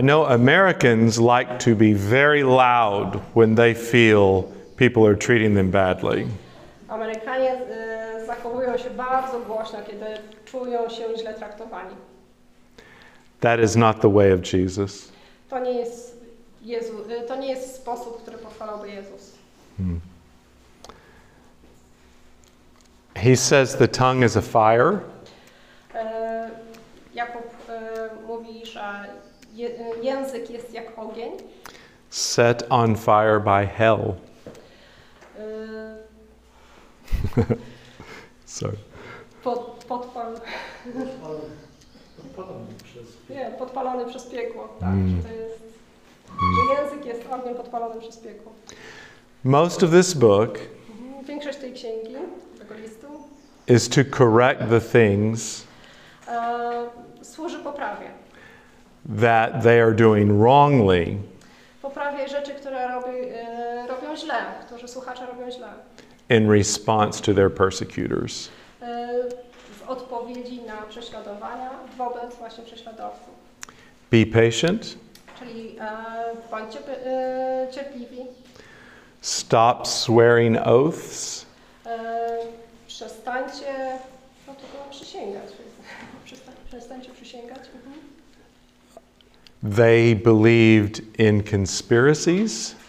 I 0.00 0.02
know 0.02 0.30
Americans 0.30 1.18
like 1.18 1.58
to 1.58 1.70
be 1.70 1.94
very 1.94 2.44
loud 2.44 3.16
when 3.34 3.56
they 3.56 3.74
feel 3.74 4.44
people 4.76 5.06
are 5.06 5.16
treating 5.16 5.54
them 5.54 5.70
badly. 5.70 6.26
Amerykanie 6.90 7.52
e, 7.52 8.26
zachowują 8.26 8.78
się 8.78 8.90
bardzo 8.90 9.40
głośno, 9.40 9.78
kiedy 9.86 10.06
czują 10.44 10.88
się 10.88 11.04
źle 11.18 11.34
traktowani. 11.34 11.96
That 13.40 13.60
is 13.60 13.76
not 13.76 14.00
the 14.00 14.12
way 14.14 14.32
of 14.32 14.52
Jesus. 14.52 15.12
To 15.48 15.58
nie 15.58 15.72
jest, 15.72 16.20
Jezu, 16.62 16.92
e, 17.10 17.22
to 17.22 17.36
nie 17.36 17.48
jest 17.48 17.74
sposób, 17.76 18.22
który 18.22 18.38
pochwalałby 18.38 18.88
Jezus. 18.90 19.32
He 23.14 23.36
says 23.36 23.76
the 23.76 23.88
tongue 23.88 24.24
is 24.26 24.36
a 24.36 24.42
fire, 24.42 25.00
E, 25.94 26.50
Jakub 27.14 27.42
e, 27.68 28.08
mówi, 28.26 28.66
że 28.66 29.04
język 30.02 30.50
jest 30.50 30.74
jak 30.74 30.98
ogień. 30.98 31.32
set 32.10 32.62
on 32.70 32.96
fire 32.96 33.40
by 33.40 33.66
hell. 33.66 34.14
Sorry. 38.44 38.76
pod, 39.44 39.84
podpal, 39.88 40.34
nie, 43.30 43.50
podpalony 43.58 44.06
przez 44.06 44.26
piekło. 44.26 44.68
Tak, 44.80 44.88
Mm. 44.88 45.16
że 45.16 45.22
to 45.28 45.34
jest, 45.34 45.60
że 46.38 46.82
język 46.82 47.06
jest 47.06 47.22
ogniem 47.32 47.54
podpalonym 47.54 48.00
przez 48.00 48.16
piekło. 48.16 48.52
Most 49.44 49.82
of 49.82 49.90
this 49.90 50.14
book 50.14 50.58
Mhm. 50.90 51.24
Większość 51.24 51.58
tej 51.58 51.72
księgi, 51.72 52.14
tego 52.58 52.74
listu, 52.74 53.06
is 53.68 53.88
to 53.88 54.00
correct 54.18 54.60
the 54.70 54.80
things 54.80 55.64
e, 56.28 56.88
służy 57.22 57.58
poprawie. 57.58 58.06
that 59.20 59.62
they 59.62 59.82
are 59.82 59.92
doing 59.92 60.32
wrongly 60.32 61.16
Poprawie 61.82 62.28
rzeczy, 62.28 62.54
które 62.54 62.88
robi, 62.88 63.18
e, 63.32 63.86
robią 63.88 64.16
źle, 64.16 64.34
którzy 64.66 64.88
słuchacze 64.88 65.26
robią 65.26 65.50
źle. 65.50 65.68
In 66.30 66.48
response 66.48 67.20
to 67.20 67.34
their 67.34 67.50
persecutors. 67.50 68.48
E, 68.82 69.08
w 69.78 69.88
odpowiedzi 69.88 70.62
na 70.62 70.82
prześladowania 70.82 71.70
wobec 71.98 72.36
właśnie 72.36 72.64
prześladowców. 72.64 73.34
Be 74.10 74.26
patient, 74.26 74.98
Czyli 75.38 75.76
e, 75.80 75.86
bądźcie 76.50 76.78
e, 77.06 77.68
cierpliwi, 77.72 78.26
stop 79.20 79.86
swearing 79.86 80.58
oaths, 80.66 81.46
przestańcie, 82.86 83.98
no 84.46 84.54
to 84.54 84.60
było 84.72 84.84
przysięgać, 84.90 85.52
Przestań, 86.24 86.54
przestańcie 86.68 87.10
przysięgać. 87.10 87.58
Mhm. 87.58 88.00
They 89.76 90.14
believed 90.14 91.02
in 91.18 91.42
conspiracies 91.42 92.79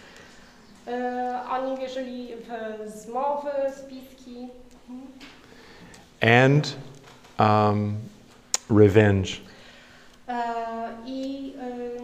oni 1.50 1.76
wierzyli 1.76 2.28
w 2.36 2.48
zmowy, 2.90 3.50
spiski 3.76 4.48
and 6.20 6.76
um, 7.38 7.96
revenge. 8.70 9.28
e, 10.28 10.42
i 11.06 11.54
e, 11.60 12.02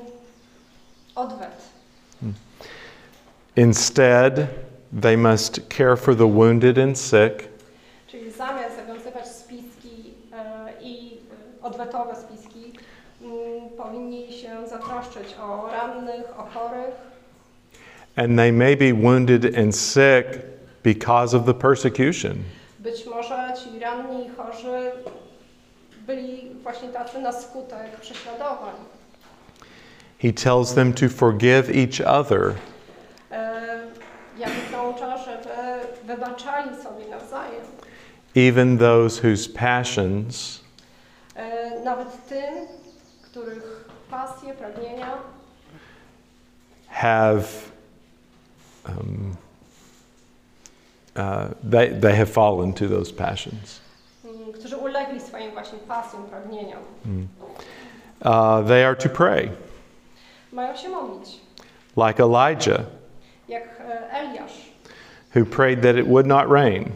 odwet. 1.15 1.63
Instead, 3.57 4.49
they 5.01 5.17
must 5.17 5.69
care 5.69 5.97
for 5.97 6.15
the 6.15 6.27
wounded 6.27 6.79
and 6.79 6.97
sick, 6.99 7.49
Czyli 8.07 8.31
zamiast 8.33 8.77
zawiązywać 8.77 9.29
spiski 9.29 10.15
e, 10.33 10.73
i 10.83 11.19
e, 11.61 11.63
odwetowe 11.67 12.17
spiski, 12.17 12.73
mm, 13.23 13.69
powinni 13.77 14.33
się 14.33 14.67
zatroszczyć 14.69 15.35
o 15.43 15.67
rannych, 15.73 16.41
o 16.41 16.43
chorych. 16.43 16.95
And 18.19 18.37
they 18.37 18.51
may 18.51 18.75
be 18.75 18.93
wounded 18.93 19.45
and 19.45 19.73
sick 19.73 20.45
because 20.83 21.35
of 21.35 21.47
the 21.47 21.55
persecution. 21.55 22.45
Być 22.79 23.07
może 23.07 23.53
ci 23.57 23.79
ranni 23.79 24.27
i 24.27 24.31
chorzy 24.37 24.93
byli 26.07 26.55
właśnie 26.63 26.89
tacy 26.89 27.19
na 27.21 27.33
skutek 27.33 28.01
prześladowań. 28.01 28.75
He 30.19 30.33
tells 30.33 30.75
them 30.75 30.93
to 30.93 31.09
forgive 31.09 31.71
each 31.71 32.01
other 32.07 32.55
naucza, 34.73 35.19
żeby 35.19 35.49
wybaczali 36.05 36.77
sobie 36.83 37.09
nawzajem. 37.11 37.65
even 38.35 38.79
those 38.79 39.23
whose 39.29 39.49
passions 39.49 40.61
Nawet 41.85 42.29
tym, 42.29 42.67
których 43.23 43.85
pasje, 44.11 44.55
pragnienia 44.55 45.19
have 46.89 47.45
um, 48.89 49.37
uh, 51.17 51.49
they, 51.71 51.89
they 51.89 52.15
have 52.17 52.31
fallen 52.31 52.73
to 52.73 52.89
those 52.89 53.13
passions. 53.13 53.81
mm, 54.25 54.53
którzy 54.53 54.77
ulegli 54.77 55.21
swoim 55.21 55.51
właśnie 55.51 55.79
pasjom, 55.79 56.25
pragnieniom. 56.25 56.83
Uh, 58.25 58.63
they 58.69 58.85
are 58.85 58.97
to 58.97 59.09
pray, 59.09 59.51
Mają 60.53 60.77
się 60.77 60.89
modlić, 60.89 61.41
like 61.97 62.23
Elijah, 62.23 62.81
jak 63.49 63.63
Eliasz, 64.11 64.53
who 65.35 65.45
prayed 65.45 65.83
that 65.83 65.97
it 65.97 66.07
would 66.07 66.27
not 66.27 66.49
rain, 66.51 66.91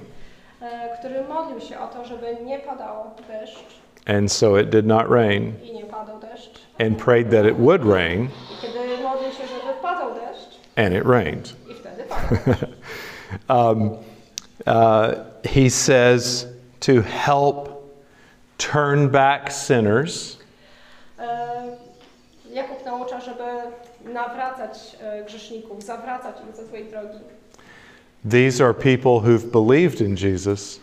który 0.99 1.25
modlił 1.29 1.61
się 1.61 1.79
o 1.81 1.87
to, 1.89 2.05
żeby 2.05 2.37
nie 2.45 2.59
padał 2.59 3.11
deszcz 3.29 3.65
and 4.07 4.33
so 4.33 4.57
it 4.59 4.71
did 4.71 4.87
not 4.87 5.11
rain, 5.11 5.53
i 5.63 5.73
nie 5.73 5.85
padał 5.85 6.21
deszcz. 6.21 6.61
and 6.81 6.99
prayed 6.99 7.31
that 7.31 7.47
it 7.47 7.57
would 7.57 7.85
rain, 7.85 8.29
I 8.59 8.63
kiedy 8.63 8.79
modlił 9.03 9.31
się, 9.31 9.47
żeby 9.47 9.73
padał 9.83 10.15
deszcz 10.15 10.59
and 10.77 10.95
it 10.95 11.05
rained. 11.05 11.53
Um, 13.49 13.97
uh, 14.67 15.15
he 15.45 15.71
says 15.71 16.47
to 16.81 17.01
help 17.01 17.95
turn 18.59 19.09
back 19.09 19.51
sinners 19.51 20.39
E, 21.19 21.77
Jakub 22.53 22.85
naucza, 22.85 23.21
żeby 23.21 23.45
nawracać 24.13 24.97
grzeszników, 25.27 25.83
zawracać 25.83 26.37
ich 26.51 26.57
ze 26.57 26.67
złej 26.67 26.85
drogi. 26.85 27.19
These 28.31 28.65
are 28.65 28.75
people 28.75 29.21
who've 29.21 29.51
believed 29.53 30.01
in 30.01 30.17
Jesus, 30.17 30.81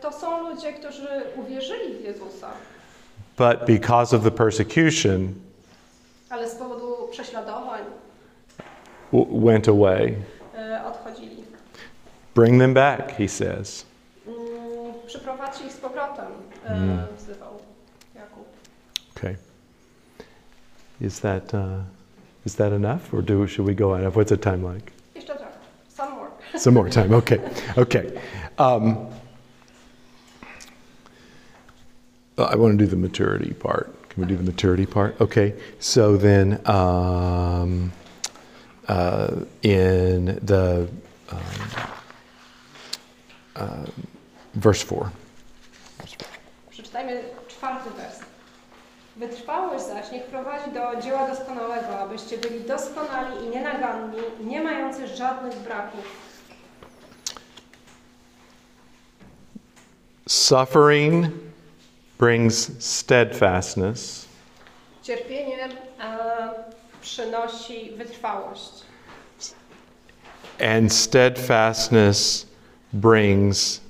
To 0.00 0.12
są 0.12 0.48
ludzie, 0.50 0.72
którzy 0.72 1.08
uwierzyli 1.36 1.94
w 1.94 2.04
Jezusa, 2.04 2.50
but 3.36 3.66
because 3.66 4.16
of 4.16 4.22
the 4.22 4.30
persecution, 4.30 5.34
ale 6.30 6.48
z 6.48 6.54
powodu 6.54 7.08
prześladowań 7.10 7.82
went 9.12 9.68
away. 9.68 10.16
odchodzili. 10.86 11.44
Bring 12.34 12.58
them 12.58 12.74
back, 12.74 13.12
he 13.18 13.28
says. 13.28 13.84
Mm, 14.26 14.94
ich 15.66 15.72
z 15.72 15.76
powrotem, 15.80 16.32
Mm. 16.68 17.06
wzywał 17.16 17.60
Jakub. 18.14 18.44
Okay. 19.16 19.36
Is 21.00 21.20
that 21.20 21.54
uh, 21.54 21.60
is 22.46 22.54
that 22.56 22.72
enough, 22.72 23.14
or 23.14 23.22
do 23.22 23.46
should 23.46 23.66
we 23.68 23.74
go 23.74 23.94
on? 23.94 24.12
What's 24.12 24.30
the 24.30 24.36
time 24.36 24.74
like? 24.74 24.92
Some 25.88 26.14
more. 26.14 26.28
Some 26.58 26.74
more 26.74 26.90
time. 26.90 27.14
Okay. 27.14 27.38
Okay. 27.78 28.12
Um, 28.58 28.96
I 32.38 32.56
want 32.56 32.78
to 32.78 32.84
do 32.84 32.86
the 32.90 32.96
maturity 32.96 33.52
part. 33.54 33.88
Can 34.10 34.22
we 34.22 34.28
do 34.28 34.36
the 34.36 34.42
maturity 34.42 34.86
part? 34.86 35.20
Okay. 35.20 35.54
So 35.78 36.16
then, 36.16 36.60
um, 36.66 37.92
uh, 38.88 39.28
in 39.62 40.38
the 40.46 40.86
um, 41.32 41.38
uh, 43.56 43.86
verse 44.54 44.84
4. 44.84 45.10
Przeczytajmy 46.70 47.22
czwarty 47.48 47.90
wers. 47.90 48.20
Wytrwałość 49.16 49.84
zaś 49.84 50.12
niech 50.12 50.24
prowadzi 50.24 50.70
do 50.70 51.02
dzieła 51.02 51.28
doskonałego, 51.28 51.98
abyście 51.98 52.38
byli 52.38 52.60
doskonali 52.60 53.46
i 53.46 53.48
nienaganni, 53.48 54.18
nie 54.40 54.60
mający 54.60 55.06
żadnych 55.06 55.54
braków. 55.54 56.04
Suffering 60.28 61.26
brings 62.18 62.70
steadfastness, 62.78 64.26
Cierpienie 65.06 65.64
e, 65.64 65.68
przynosi 67.06 67.90
wytrwałość, 67.96 68.72
and 70.60 70.92
steadfastness 70.92 72.46
brings. 72.92 73.80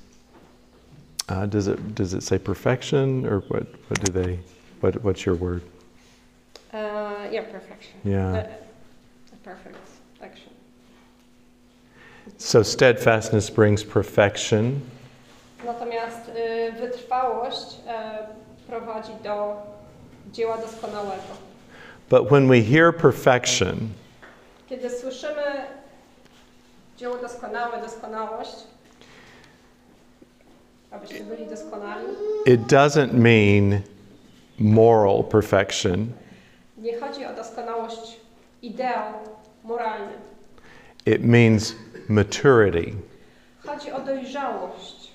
Uh, 1.29 1.45
does 1.45 1.67
it 1.67 1.95
does 1.95 2.13
it 2.13 2.23
say 2.23 2.39
perfection 2.39 3.25
or 3.25 3.39
what? 3.49 3.63
What 3.89 3.99
do 4.05 4.11
they? 4.11 4.39
What 4.81 5.03
what's 5.03 5.25
your 5.25 5.35
word? 5.35 5.61
e, 6.73 6.77
yeah, 7.31 7.43
perfection. 7.51 7.95
Yeah. 8.05 8.45
E, 8.45 8.47
perfect 9.43 9.77
action. 10.21 10.51
So 12.37 12.63
steadfastness 12.63 13.49
brings 13.49 13.83
perfection, 13.83 14.81
Natomiast 15.65 16.29
y, 16.29 16.71
wytrwałość 16.71 17.75
e, 17.87 18.27
prowadzi 18.67 19.11
do 19.23 19.57
dzieła 20.31 20.57
doskonałego. 20.57 21.46
But 22.09 22.31
when 22.31 22.47
we 22.47 22.61
hear 22.61 22.91
perfection, 22.93 23.93
Kiedy 24.69 24.89
słyszymy 24.89 25.65
dzieło 26.97 27.17
doskonałe, 27.17 27.81
doskonałość, 27.81 28.55
abyście 30.91 31.23
byli 31.23 31.45
doskonali, 31.47 32.05
it 32.45 32.61
doesn't 32.61 33.13
mean 33.13 33.81
moral 34.59 35.23
perfection. 35.23 36.07
nie 36.77 36.99
chodzi 36.99 37.25
o 37.25 37.33
doskonałość 37.33 38.17
ideał 38.61 39.03
moralny. 39.63 40.13
It 41.05 41.23
means 41.23 41.75
maturity. 42.09 42.93
Chodzi 43.65 43.91
o 43.91 43.99
dojrzałość. 43.99 45.11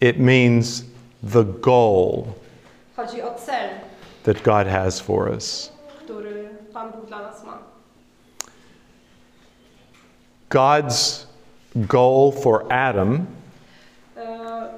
It 0.00 0.18
means 0.18 0.84
the 1.32 1.44
goal 1.44 2.24
Chodzi 2.96 3.22
o 3.22 3.34
cel, 3.34 3.68
that 4.24 4.42
God 4.42 4.66
has 4.66 5.00
for 5.00 5.28
us. 5.28 5.70
God's 10.48 11.26
goal 11.88 12.32
for 12.32 12.72
Adam 12.72 13.26
E, 14.16 14.68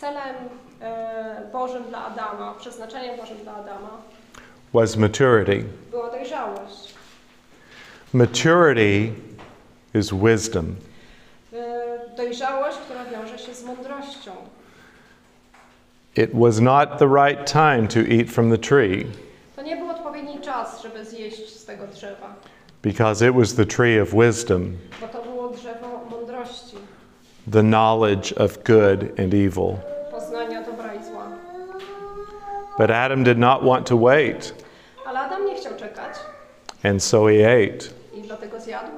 Celem 0.00 0.36
e, 0.80 1.50
Bożym 1.52 1.84
dla 1.84 2.04
Adama, 2.06 2.54
przeznaczeniem 2.58 3.16
Bożym 3.16 3.38
dla 3.38 3.54
Adama 3.54 3.90
was 4.72 4.96
maturity. 4.96 5.64
była 5.90 6.10
dojrzałość. 6.10 6.94
Maturity 8.12 9.12
is 9.94 10.10
wisdom. 10.12 10.76
E, 11.52 12.16
Dojrzałość, 12.16 12.78
która 12.78 13.04
wiąże 13.04 13.38
się 13.38 13.54
z 13.54 13.64
mądrością. 13.64 14.32
It 16.16 16.32
was 16.34 16.60
not 16.60 16.98
the 16.98 17.08
right 17.08 17.44
time 17.46 17.88
to 17.88 18.00
eat 18.00 18.30
from 18.30 18.50
the 18.50 18.58
tree 18.58 19.06
To 19.56 19.62
nie 19.62 19.76
był 19.76 19.90
odpowiedni 19.90 20.40
czas, 20.40 20.82
żeby 20.82 21.04
zjeść 21.04 21.48
z 21.48 21.64
tego 21.64 21.86
drzewa, 21.86 22.34
because 22.82 23.28
it 23.28 23.34
was 23.34 23.54
the 23.54 23.66
tree 23.66 24.00
of 24.02 24.10
wisdom, 24.14 24.76
bo 25.00 25.08
to 25.08 25.22
było 25.22 25.48
drzewo 25.48 26.04
mądrości, 26.10 26.76
the 27.52 27.62
knowledge 27.62 28.32
of 28.36 28.58
good 28.64 29.20
and 29.20 29.34
evil. 29.34 29.76
poznania 30.10 30.62
dobra 30.62 30.94
i 30.94 31.04
zła. 31.04 31.26
But 32.78 32.90
Adam 32.90 33.24
did 33.24 33.38
not 33.38 33.62
want 33.64 33.86
to 33.86 33.96
wait, 33.98 34.54
Ale 35.06 35.20
Adam 35.20 35.46
nie 35.46 35.54
chciał 35.54 35.72
czekać 35.76 36.14
and 36.84 37.02
so 37.02 37.26
he 37.26 37.44
ate. 37.44 37.86
i 38.14 38.22
dlatego 38.22 38.60
zjadł. 38.60 38.90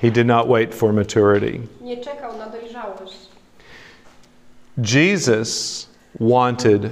He 0.00 0.10
did 0.10 0.26
not 0.26 0.48
wait 0.48 0.74
for 0.74 0.92
maturity. 0.92 1.60
Nie 1.80 1.96
czekał 1.96 2.38
na. 2.38 2.44
Jesus 4.80 5.86
wanted 6.18 6.90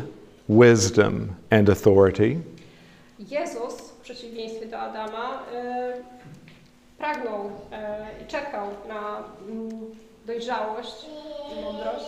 wisdom 0.48 1.36
and 1.50 1.68
authority, 1.68 2.40
Jezus, 3.18 3.74
w 3.80 4.00
przeciwieństwie 4.02 4.66
do 4.66 4.78
Adama, 4.78 5.42
pragnął 6.98 7.50
i 8.22 8.26
czekał 8.26 8.66
na 8.88 9.22
mm, 9.48 9.70
dojrzałość 10.26 11.06
i 11.52 11.62
mądrość. 11.64 12.04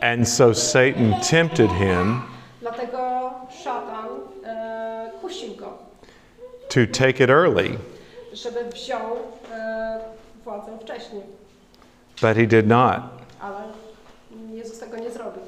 and 0.00 0.28
so 0.28 0.54
Satan 0.54 1.14
tempted 1.30 1.70
him 1.70 2.22
Dlatego 2.60 3.30
szatan 3.64 4.06
kusił 5.20 5.54
go, 5.56 5.78
to 6.68 6.80
take 6.98 7.24
it 7.24 7.30
early, 7.30 7.78
żeby 8.32 8.64
wziął 8.64 9.16
władzę 10.44 10.78
wcześniej, 10.80 11.22
but 12.20 12.36
he 12.36 12.46
did 12.46 12.66
not. 12.66 13.00
ale 13.40 13.56
Jezus 14.54 14.78
tego 14.78 14.96
nie 14.96 15.10
zrobił. 15.10 15.42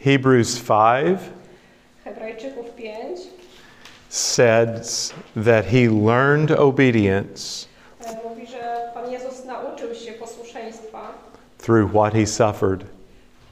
Hebrews 0.00 0.58
5 0.58 1.20
5 2.76 3.18
says 4.08 5.12
that 5.36 5.66
he 5.66 5.88
learned 5.88 6.50
obedience 6.50 7.66
mówi, 8.24 8.46
że 8.46 8.90
Pan 8.94 9.10
Jezus 9.10 9.44
nauczył 9.44 9.94
się 9.94 10.12
posłuszeństwa 10.12 11.12
through 11.58 11.90
what 11.90 12.14
he 12.14 12.26
suffered. 12.26 12.84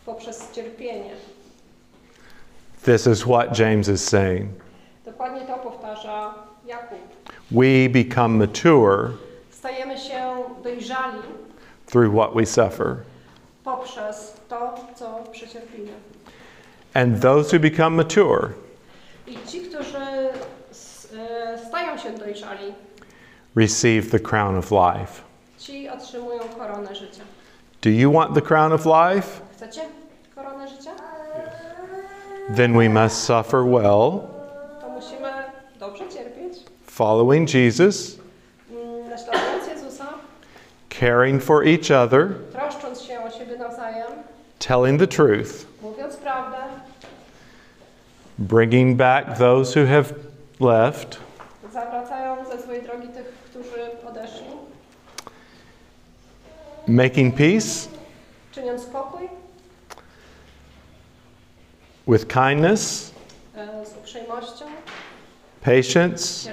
poprzez 0.06 0.52
cierpienie. 0.52 1.11
This 2.84 3.06
is 3.06 3.22
what 3.22 3.58
James 3.58 3.88
is 3.88 4.04
saying. 4.04 4.48
Dokładnie 5.04 5.40
to 5.46 5.54
powtarza 5.58 6.34
Jakub. 6.66 6.98
We 7.50 7.88
become 7.88 8.38
mature 8.38 9.11
Stajemy 9.50 9.98
się 9.98 10.44
dojrzali 10.62 11.22
through 11.87 12.14
what 12.14 12.34
we 12.34 12.46
suffer. 12.46 12.96
poprzez 13.64 14.32
to, 14.48 14.74
co 14.94 15.24
przecierpimy. 15.32 15.92
And 16.94 17.20
those 17.20 17.51
who 17.53 17.59
become 17.61 17.96
mature 17.96 18.55
I 19.27 19.37
ci, 19.46 19.61
którzy 19.61 19.98
stają 21.68 21.98
się 21.98 22.11
dojrzali, 22.11 22.74
receive 23.57 24.11
the 24.11 24.18
crown 24.18 24.57
of 24.57 24.70
life. 24.70 25.22
ci 25.59 25.88
otrzymują 25.88 26.40
koronę 26.59 26.94
życia. 26.94 27.22
Do 27.83 27.90
you 27.90 28.12
want 28.12 28.35
the 28.35 28.42
crown 28.42 28.72
of 28.72 28.85
life? 28.87 29.40
Chcecie 29.53 29.81
koronę 30.35 30.68
życia? 30.68 30.90
Then 32.57 32.72
we 32.79 32.88
must 32.88 33.24
suffer 33.24 33.62
well, 33.64 34.20
To 34.81 34.88
musimy 34.88 35.29
dobrze 35.81 36.09
cierpieć, 36.09 36.59
following 36.87 37.55
Jesus, 37.55 38.18
mm, 38.70 39.09
naśladując 39.11 39.68
Jezusa, 39.68 40.07
caring 41.01 41.42
for 41.42 41.64
each 41.66 41.90
other, 42.05 42.29
troszcząc 42.53 43.01
się 43.03 43.24
o 43.24 43.31
siebie 43.31 43.57
nawzajem, 43.57 44.07
telling 44.59 45.01
the 45.01 45.07
truth, 45.07 45.66
bringing 48.38 48.96
back 48.96 49.37
those 49.37 49.74
who 49.74 49.85
have 49.85 50.16
left. 50.61 51.18
Making 56.87 57.33
peace. 57.33 57.88
With 62.07 62.29
kindness. 62.29 63.12
Patience. 65.61 66.48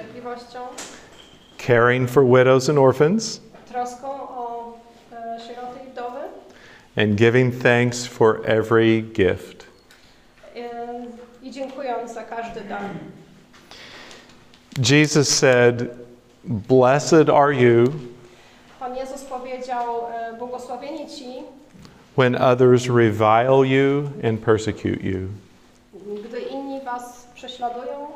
Caring 1.56 2.06
for 2.06 2.24
widows 2.24 2.68
and 2.68 2.78
orphans. 2.78 3.40
And 6.96 7.16
giving 7.16 7.52
thanks 7.52 8.06
for 8.06 8.44
every 8.44 9.00
gift 9.00 9.65
i 11.46 11.50
dziękując 11.50 12.14
za 12.14 12.22
każdy 12.22 12.60
dar. 12.60 12.80
Jesus 14.90 15.28
said, 15.28 15.84
Blessed 16.44 17.30
are 17.30 17.54
you 17.54 17.84
Pan 18.80 18.96
Jezus 18.96 19.24
powiedział, 19.24 19.84
błogosławieni 20.38 21.06
ci, 21.06 21.42
when 22.16 22.34
others 22.42 22.86
revile 22.88 23.66
you 23.66 24.10
and 24.28 24.40
persecute 24.40 25.02
you, 25.02 25.28
gdy 26.24 26.40
inni 26.40 26.80
was 26.80 27.26
prześladują 27.34 28.06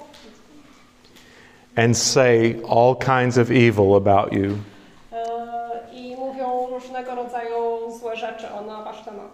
and 1.77 1.97
say 1.97 2.57
all 2.69 2.95
kinds 2.97 3.39
of 3.39 3.51
evil 3.51 3.97
about 3.97 4.33
you. 4.33 4.59
e, 5.13 5.95
i 5.95 6.17
mówią 6.17 6.67
różnego 6.71 7.15
rodzaju 7.15 7.91
złe 8.01 8.17
rzeczy 8.17 8.47
o 8.51 8.63
na 8.63 8.83
wasz 8.83 9.05
temat. 9.05 9.31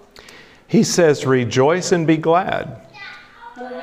He 0.69 0.85
says, 0.85 1.27
Rejoice 1.27 1.97
and 1.97 2.07
be 2.07 2.17
glad, 2.17 2.86
Mówi, 3.57 3.75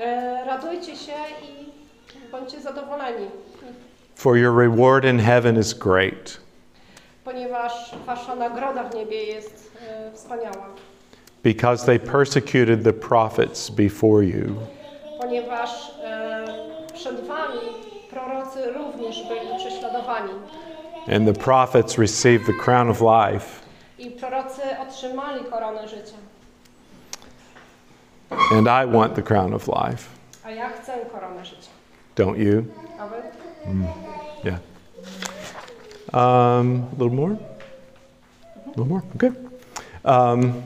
e, 0.00 0.44
radujcie 0.46 0.96
się 0.96 1.12
i 1.42 2.30
bądźcie 2.30 2.60
zadowoleni, 2.60 3.26
for 4.14 4.36
your 4.36 4.56
reward 4.58 5.04
in 5.04 5.18
heaven 5.20 5.58
is 5.58 5.74
great. 5.74 6.40
ponieważ 7.24 7.94
wasza 8.06 8.34
nagroda 8.34 8.84
w 8.84 8.94
niebie 8.94 9.24
jest 9.24 9.72
e, 9.88 10.12
wspaniała. 10.12 10.66
because 11.42 11.86
they 11.86 11.98
persecuted 11.98 12.84
the 12.84 12.92
prophets 12.92 13.70
before 13.70 14.24
you. 14.24 14.54
Ponieważ 15.20 15.70
e, 16.04 16.44
przed 16.94 17.26
wami 17.26 17.60
prorocy 18.10 18.72
również 18.72 19.16
byli 19.28 19.56
prześladowani. 19.58 20.32
And 21.16 21.26
the 21.26 21.42
prophets 21.44 21.98
received 21.98 22.46
the 22.46 22.52
crown 22.64 22.90
of 22.90 23.00
life. 23.00 23.46
I 23.98 24.10
prorocy 24.10 24.62
otrzymali 24.88 25.44
koronę 25.44 25.88
życia. 25.88 26.16
And 28.52 28.68
I 28.68 28.84
want 28.84 29.14
the 29.14 29.22
crown 29.22 29.52
of 29.52 29.68
life. 29.68 30.08
A 30.44 30.50
ja 30.50 30.68
chcę. 30.68 30.92
Don't 32.14 32.38
you? 32.38 32.72
A? 32.98 33.08
Yeah. 34.44 34.58
Um, 36.12 36.88
a 36.92 36.94
little 36.98 37.14
more? 37.14 37.38
A 38.66 38.68
little 38.68 38.86
more? 38.86 39.02
Okay. 39.16 39.30
Um, 40.04 40.62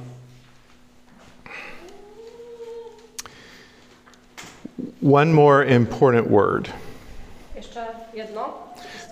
one 5.00 5.32
more 5.32 5.64
important 5.64 6.28
word. 6.28 6.72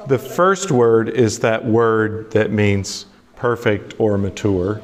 The 0.06 0.18
first 0.18 0.70
word 0.70 1.08
is 1.08 1.38
that 1.38 1.64
word 1.64 2.30
that 2.32 2.50
means 2.50 3.06
perfect 3.36 3.94
or 3.98 4.18
mature. 4.18 4.82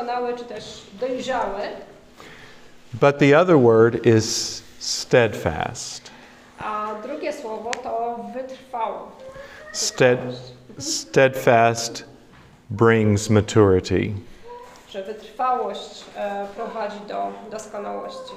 To 0.00 0.06
doskonały 0.06 0.38
czy 0.38 0.44
też 0.44 0.82
dojrzały. 1.00 1.60
But 2.92 3.18
the 3.18 3.38
other 3.38 3.58
word 3.58 4.06
is 4.06 4.62
steadfast. 4.78 6.10
A 6.58 6.88
drugie 7.02 7.32
słowo 7.32 7.70
to 7.70 8.24
wytrwały. 8.34 8.98
Stead, 9.72 10.18
steadfast 10.78 12.04
brings 12.70 13.30
maturity. 13.30 14.12
Że 14.90 15.02
wytrwałość 15.02 16.04
e, 16.16 16.46
prowadzi 16.56 17.00
do 17.08 17.32
doskonałości. 17.50 18.34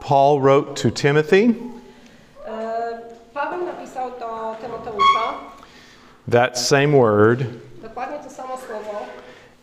Paul 0.00 0.40
wrote 0.40 0.82
to 0.82 0.90
Timothy 0.90 1.54
E, 2.46 2.98
Paweł 3.34 3.64
napisał 3.64 4.10
do 4.10 4.56
Tymoteusza 4.60 5.34
that 6.30 6.58
same 6.58 6.88
word 6.88 7.40
dokładnie 7.98 8.18
to 8.18 8.30
samo 8.30 8.56
słowo. 8.56 9.06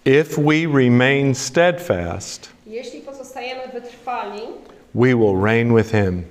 If 0.05 0.37
we 0.37 0.65
remain 0.67 1.35
steadfast, 1.35 2.49
Jeśli 2.67 3.01
pozostajemy 3.01 3.67
wytrwali, 3.73 4.41
we 4.95 5.15
will 5.15 5.35
reign 5.43 5.73
with 5.75 5.91
him. 5.91 6.23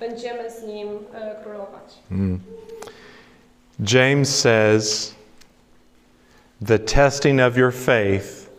będziemy 0.00 0.50
z 0.50 0.62
nim 0.62 0.88
e, 1.14 1.34
królować. 1.44 1.94
James 3.80 4.28
says, 4.40 5.14
the 6.60 6.78
testing 6.78 7.40
of 7.40 7.56
your 7.56 7.72
faith 7.72 8.50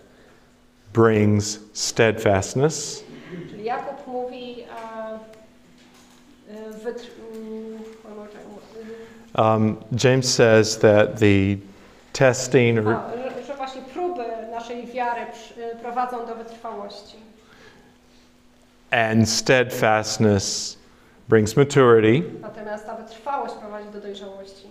brings 0.94 1.60
steadfastness, 1.74 3.04
Jakub 3.64 4.08
mówi, 4.08 4.64
e, 4.64 5.20
wytr- 6.84 7.10
mm, 7.36 7.80
one 8.06 8.16
more 8.16 8.28
time. 8.28 8.40
Um, 9.36 9.78
James 9.96 10.26
says 10.34 10.78
that 10.78 11.18
the 11.20 11.58
testing 12.14 12.80
or 12.80 12.96
wiary 15.16 15.32
przy- 15.32 15.76
prowadzą 15.82 16.26
do 16.26 16.36
wytrwałości. 16.36 17.18
and 18.92 19.30
steadfastness 19.30 20.78
brings 21.30 21.56
maturity, 21.58 22.24
Natomiast 22.42 22.86
ta 22.86 22.96
wytrwałość 22.96 23.54
prowadzi 23.54 23.90
do 23.90 24.02
dojrzałości. 24.02 24.68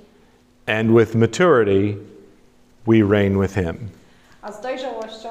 and 0.66 0.90
with 0.98 1.14
maturity, 1.14 1.96
we 2.86 3.02
reign 3.10 3.40
with 3.40 3.54
Him. 3.54 3.88
A 4.42 4.52
z 4.52 4.60
dojrzałością 4.60 5.30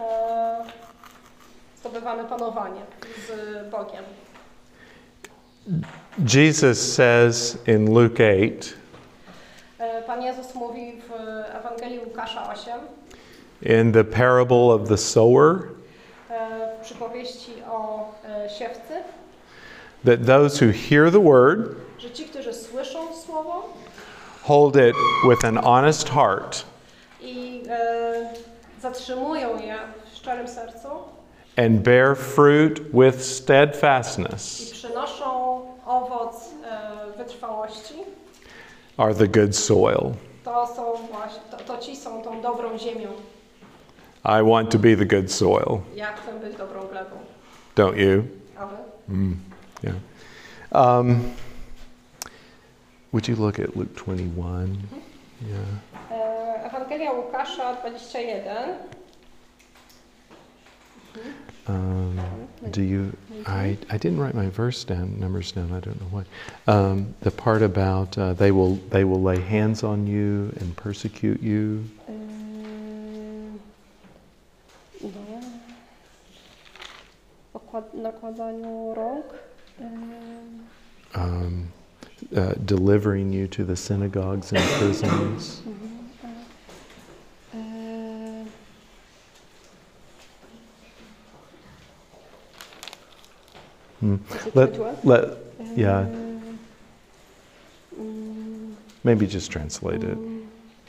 e, 0.00 0.64
zdobywamy 1.80 2.24
panowanie 2.24 2.80
z 3.28 3.70
Bogiem. 3.70 4.04
Jesus 6.34 6.92
says 6.94 7.58
in 7.66 7.94
Luke 7.94 8.24
8, 8.24 8.58
E, 9.78 10.02
Pan 10.02 10.22
Jezus 10.22 10.54
mówi 10.54 10.92
w 11.08 11.12
Ewangelii 11.56 11.98
Łukasza 11.98 12.52
8, 12.52 12.72
in 13.62 13.92
the 13.92 14.04
parable 14.04 14.72
of 14.72 14.88
the 14.88 14.96
sower, 14.96 15.68
e, 16.30 16.76
w 16.78 16.84
przypowieści 16.84 17.52
o 17.70 18.04
e, 18.24 18.48
siewcy, 18.50 19.02
that 20.04 20.26
those 20.26 20.58
who 20.58 20.72
hear 20.72 21.10
the 21.10 21.20
word 21.20 21.76
że 21.98 22.10
ci, 22.10 22.24
którzy 22.24 22.54
słyszą 22.54 22.98
słowo 23.26 23.62
hold 24.42 24.76
it 24.76 24.96
with 25.28 25.44
an 25.44 25.56
honest 25.56 26.08
heart 26.08 26.64
i 27.20 27.62
e, 27.68 28.34
zatrzymują 28.80 29.58
je 29.58 29.76
w 30.12 30.16
szczerym 30.16 30.48
sercu 30.48 30.88
and 31.56 31.80
bear 31.80 32.16
fruit 32.16 32.80
with 32.92 33.20
i 33.20 33.24
steadfastness 33.24 34.70
przynoszą 34.70 35.60
owoc 35.86 36.50
wytrwałości, 37.16 37.94
are 38.96 39.14
the 39.14 39.28
good 39.28 39.56
soil. 39.56 40.12
to 40.44 40.66
są 40.66 40.94
właśnie, 41.12 41.40
to, 41.50 41.56
to 41.56 41.78
ci 41.78 41.96
są 41.96 42.22
tą 42.22 42.40
dobrą 42.40 42.78
ziemią. 42.78 43.08
I 44.24 44.42
want 44.42 44.70
to 44.70 44.78
be 44.78 44.94
the 44.94 45.04
good 45.04 45.30
soil, 45.30 45.82
Ja 45.94 46.12
chcę 46.12 46.40
być 46.40 46.56
dobrą 46.56 46.86
glebą. 46.86 47.16
don't 47.74 47.96
you? 47.96 48.24
A 48.58 48.66
wy? 48.66 48.76
Yeah. 49.82 49.96
Um, 50.72 51.34
would 53.12 53.28
you 53.28 53.36
look 53.36 53.58
at 53.58 53.76
Luke 53.76 53.94
21? 53.94 54.76
Yeah. 55.42 55.58
E, 56.10 56.64
Ewangelia 56.64 57.12
Łukasza 57.12 57.76
21. 57.82 58.76
Um, 61.68 62.18
do 62.70 62.82
you? 62.82 63.12
I, 63.46 63.76
I 63.90 63.98
didn't 63.98 64.18
write 64.18 64.34
my 64.34 64.48
verse 64.48 64.82
down, 64.84 65.18
numbers 65.20 65.52
down. 65.52 65.72
I 65.72 65.80
don't 65.80 66.00
know 66.00 66.08
why. 66.10 66.24
Um, 66.66 67.14
the 67.20 67.30
part 67.30 67.62
about 67.62 68.16
uh, 68.18 68.32
they 68.32 68.50
will 68.50 68.76
they 68.90 69.04
will 69.04 69.22
lay 69.22 69.38
hands 69.40 69.82
on 69.84 70.06
you 70.06 70.52
and 70.60 70.74
persecute 70.76 71.40
you. 71.42 71.84
Nakładaniu 77.94 78.94
rąk. 78.94 79.24
Um, 81.14 81.68
uh, 82.36 82.54
delivering 82.64 83.32
you 83.32 83.46
to 83.48 83.64
the 83.64 83.76
synagogues 83.76 84.52
and 84.52 84.62
prisons. 84.78 85.62
ym, 85.66 85.72
Hmm. 94.00 94.16
Is 94.34 94.46
it 94.46 94.56
Let, 94.56 95.04
let, 95.04 95.38
yeah, 95.76 96.00
Ym, 96.00 96.58
ym, 97.98 98.76
maybe 99.04 99.26
just 99.28 99.50
translate 99.52 100.02
it. 100.02 100.18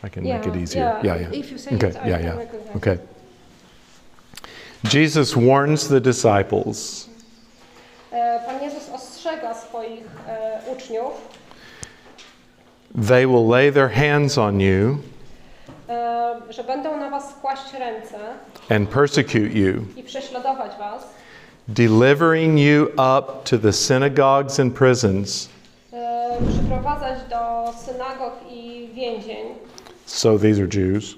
I 0.01 0.09
can 0.09 0.23
make 0.23 0.47
it 0.47 0.55
easier. 0.55 0.99
Yeah, 1.03 1.17
yeah. 1.19 1.29
If 1.31 1.51
you 1.51 1.57
say 1.59 1.75
Okay, 1.75 1.87
it, 1.89 1.97
I 1.97 2.09
yeah, 2.09 2.17
can 2.17 2.25
yeah. 2.25 2.75
Okay. 2.75 2.99
Jesus 4.89 5.35
warns 5.35 5.87
the 5.87 5.99
disciples 6.01 7.09
Pan 8.45 8.61
Jezus 8.63 8.89
ostrzega 8.93 9.53
swoich 9.53 10.03
uczniów, 10.71 11.13
they 13.07 13.25
will 13.25 13.47
lay 13.47 13.71
their 13.71 13.89
hands 13.89 14.37
on 14.37 14.59
you 14.59 14.97
że 16.49 16.63
będą 16.63 16.97
na 16.97 17.09
was 17.09 17.33
kłaść 17.41 17.73
ręce 17.73 18.17
and 18.69 18.89
persecute 18.89 19.49
you, 19.59 19.73
i 19.95 20.03
prześladować 20.03 20.71
was, 20.79 21.03
delivering 21.67 22.59
you 22.59 22.83
up 22.95 23.33
to 23.43 23.57
the 23.57 23.73
synagogues 23.73 24.59
and 24.59 24.73
prisons. 24.73 25.49
przyprowadzać 26.49 27.19
do 27.29 27.73
synagog 27.85 28.33
i 28.51 28.89
więzień. 28.93 29.45
So 30.05 30.39
these 30.39 30.59
are 30.61 30.67
Jews. 30.73 31.15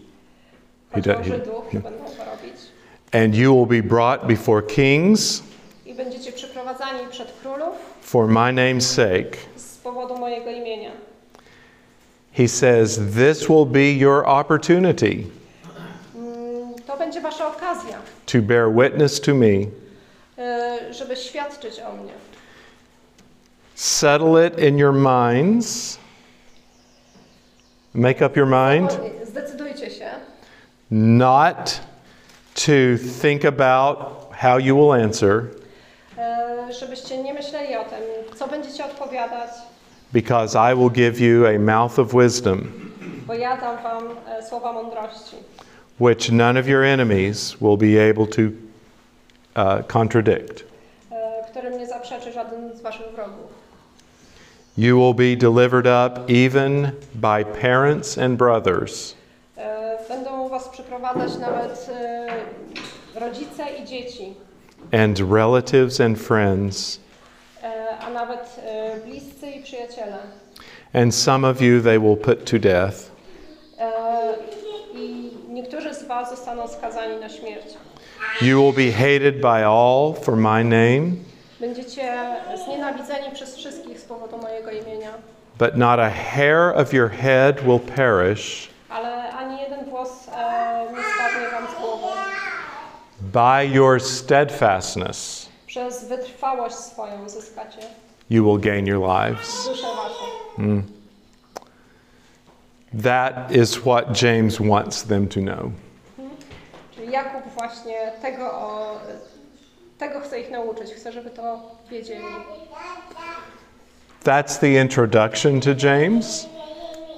He 0.91 1.01
do- 1.01 1.13
he- 1.13 1.81
And 3.23 3.35
you 3.35 3.53
will 3.53 3.65
be 3.65 3.81
brought 3.81 4.27
before 4.27 4.61
kings 4.61 5.41
I 5.85 5.93
będziecie 5.93 6.31
przyprowadzani 6.31 7.07
przed 7.11 7.31
królów 7.41 7.75
for 8.01 8.27
my 8.27 8.51
name's 8.53 8.81
sake. 8.95 9.37
z 9.55 9.77
powodu 9.77 10.17
mojego 10.17 10.51
imienia. 10.51 10.91
He 12.31 12.47
says, 12.47 12.99
This 13.15 13.49
will 13.49 13.65
be 13.65 13.91
your 13.93 14.23
opportunity 14.29 15.23
Mm, 16.15 16.73
To 16.87 16.97
będzie 16.97 17.21
wasza 17.21 17.47
okazja, 17.47 17.97
to 18.25 18.41
bear 18.41 18.69
witness 18.73 19.21
to 19.21 19.33
me. 19.33 19.67
e, 20.37 20.93
żeby 20.93 21.15
świadczyć 21.15 21.79
o 21.79 21.93
mnie. 21.95 22.13
Settle 23.75 24.47
it 24.47 24.59
in 24.59 24.77
your 24.77 24.93
minds. 24.93 25.97
Make 27.93 28.21
up 28.21 28.39
your 28.39 28.47
mind. 28.47 28.99
Zdecydujcie 29.27 29.91
się, 29.91 30.09
not 30.91 31.79
to 32.55 32.97
think 33.21 33.45
about 33.45 33.97
how 34.31 34.57
you 34.57 34.75
will 34.75 34.93
answer, 34.93 35.43
e, 36.17 36.73
żebyście 36.79 37.23
nie 37.23 37.33
myśleli 37.33 37.75
o 37.75 37.83
tym, 37.83 38.35
co 38.35 38.47
będziecie 38.47 38.85
odpowiadać, 38.85 39.49
because 40.13 40.55
I 40.71 40.75
will 40.75 40.89
give 40.89 41.19
you 41.19 41.45
a 41.47 41.59
mouth 41.59 41.99
of 41.99 42.13
wisdom, 42.13 42.71
bo 43.27 43.33
ja 43.33 43.57
dam 43.57 43.83
wam 43.83 44.03
e, 44.27 44.43
słowa 44.43 44.73
mądrości, 44.73 45.35
which 45.99 46.31
none 46.31 46.59
of 46.59 46.67
your 46.67 46.83
enemies 46.83 47.55
will 47.61 47.77
be 47.77 48.09
able 48.09 48.27
to 48.27 48.41
uh, 48.41 49.87
contradict. 49.87 50.75
którym 51.55 51.79
nie 51.79 51.87
zaprzeczy 51.87 52.33
żaden 52.33 52.77
z 52.77 52.81
waszych 52.81 53.07
wrogów. 53.15 53.65
You 54.77 54.97
will 54.97 55.13
be 55.13 55.35
delivered 55.35 55.87
up 55.87 56.29
even 56.29 56.91
by 57.13 57.45
parents 57.61 58.17
and 58.17 58.37
brothers, 58.37 59.15
Będą 60.09 60.49
was 60.49 60.69
przyprowadzać 60.69 61.37
nawet 61.37 61.89
e, 63.15 63.19
rodzice 63.19 63.63
i 63.81 63.85
dzieci, 63.85 64.33
and 64.91 65.19
relatives 65.31 66.01
and 66.01 66.19
friends, 66.19 66.99
e, 67.63 67.97
a 67.99 68.09
nawet 68.09 68.59
e, 68.65 68.97
bliscy 69.05 69.51
i 69.51 69.63
przyjaciele. 69.63 70.17
and 70.93 71.15
some 71.15 71.47
of 71.49 71.61
you 71.61 71.81
they 71.81 71.99
will 71.99 72.17
put 72.17 72.45
to 72.51 72.59
death. 72.59 73.11
E, 73.79 73.91
I 74.93 75.31
niektórzy 75.49 75.93
z 75.93 76.03
was 76.03 76.29
zostaną 76.29 76.67
skazani 76.67 77.17
na 77.19 77.29
śmierć. 77.29 77.65
You 78.41 78.61
will 78.61 78.73
be 78.73 78.91
hated 78.91 79.41
by 79.41 79.65
all 79.65 80.13
for 80.21 80.35
my 80.37 80.63
name, 80.63 81.11
Będziecie 81.59 82.13
znienawidzeni 82.65 83.31
przez 83.33 83.55
wszystkich 83.57 83.99
z 83.99 84.03
powodu 84.05 84.37
mojego 84.37 84.71
imienia, 84.71 85.11
but 85.59 85.77
not 85.77 85.99
a 85.99 86.09
hair 86.09 86.73
of 86.81 86.93
your 86.93 87.09
head 87.11 87.61
will 87.63 87.79
perish. 87.79 88.69
ale 88.89 89.29
ani 89.33 89.61
jeden 89.61 89.85
włos 89.85 90.09
e, 90.27 90.91
nie 90.91 91.03
spadnie 91.03 91.49
wam 91.51 91.67
z 91.67 91.79
głowy. 91.81 92.07
By 93.35 93.63
your 93.63 93.99
steadfastness, 94.01 95.49
Przez 95.67 96.07
wytrwałość 96.07 96.75
swoją 96.75 97.29
zyskacie 97.29 97.79
you 98.29 98.43
will 98.45 98.59
gain 98.59 98.87
your 98.87 98.99
lives. 98.99 99.67
waszą. 99.67 100.81
That 103.03 103.51
is 103.51 103.75
what 103.77 104.21
James 104.21 104.57
wants 104.59 105.03
them 105.03 105.27
to 105.27 105.39
know. 105.41 105.71
Czyli 106.95 107.11
Jakub 107.11 107.53
właśnie 107.53 108.11
tego, 108.21 108.51
o, 108.51 108.99
tego 109.97 110.19
chce 110.19 110.39
ich 110.39 110.51
nauczyć, 110.51 110.91
chce, 110.91 111.11
żeby 111.11 111.29
to 111.29 111.59
wiedzieli. 111.89 112.25
That's 114.23 114.59
the 114.59 114.81
introduction 114.81 115.61
to 115.61 115.69
James. 115.87 116.47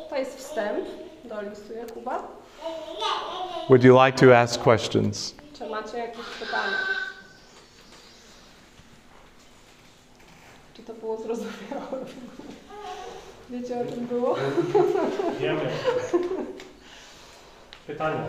To 0.10 0.18
jest 0.18 0.38
wstęp 0.38 0.86
do 1.24 1.42
listu 1.42 1.74
Jakuba. 1.74 2.24
Would 3.70 3.84
you 3.84 4.06
like 4.06 4.26
to 4.28 4.38
ask 4.38 4.62
questions? 4.62 5.37
Macie 5.82 5.98
jakieś 5.98 6.26
pytania? 6.26 6.78
Czy 10.74 10.84
to 10.84 10.94
było 10.94 11.18
zrozumiałe? 11.18 12.06
Wiecie 13.50 13.80
o 13.80 13.86
czym 13.86 14.08
było? 14.08 14.36
Wiemy. 15.40 15.70
Pytania. 17.88 18.24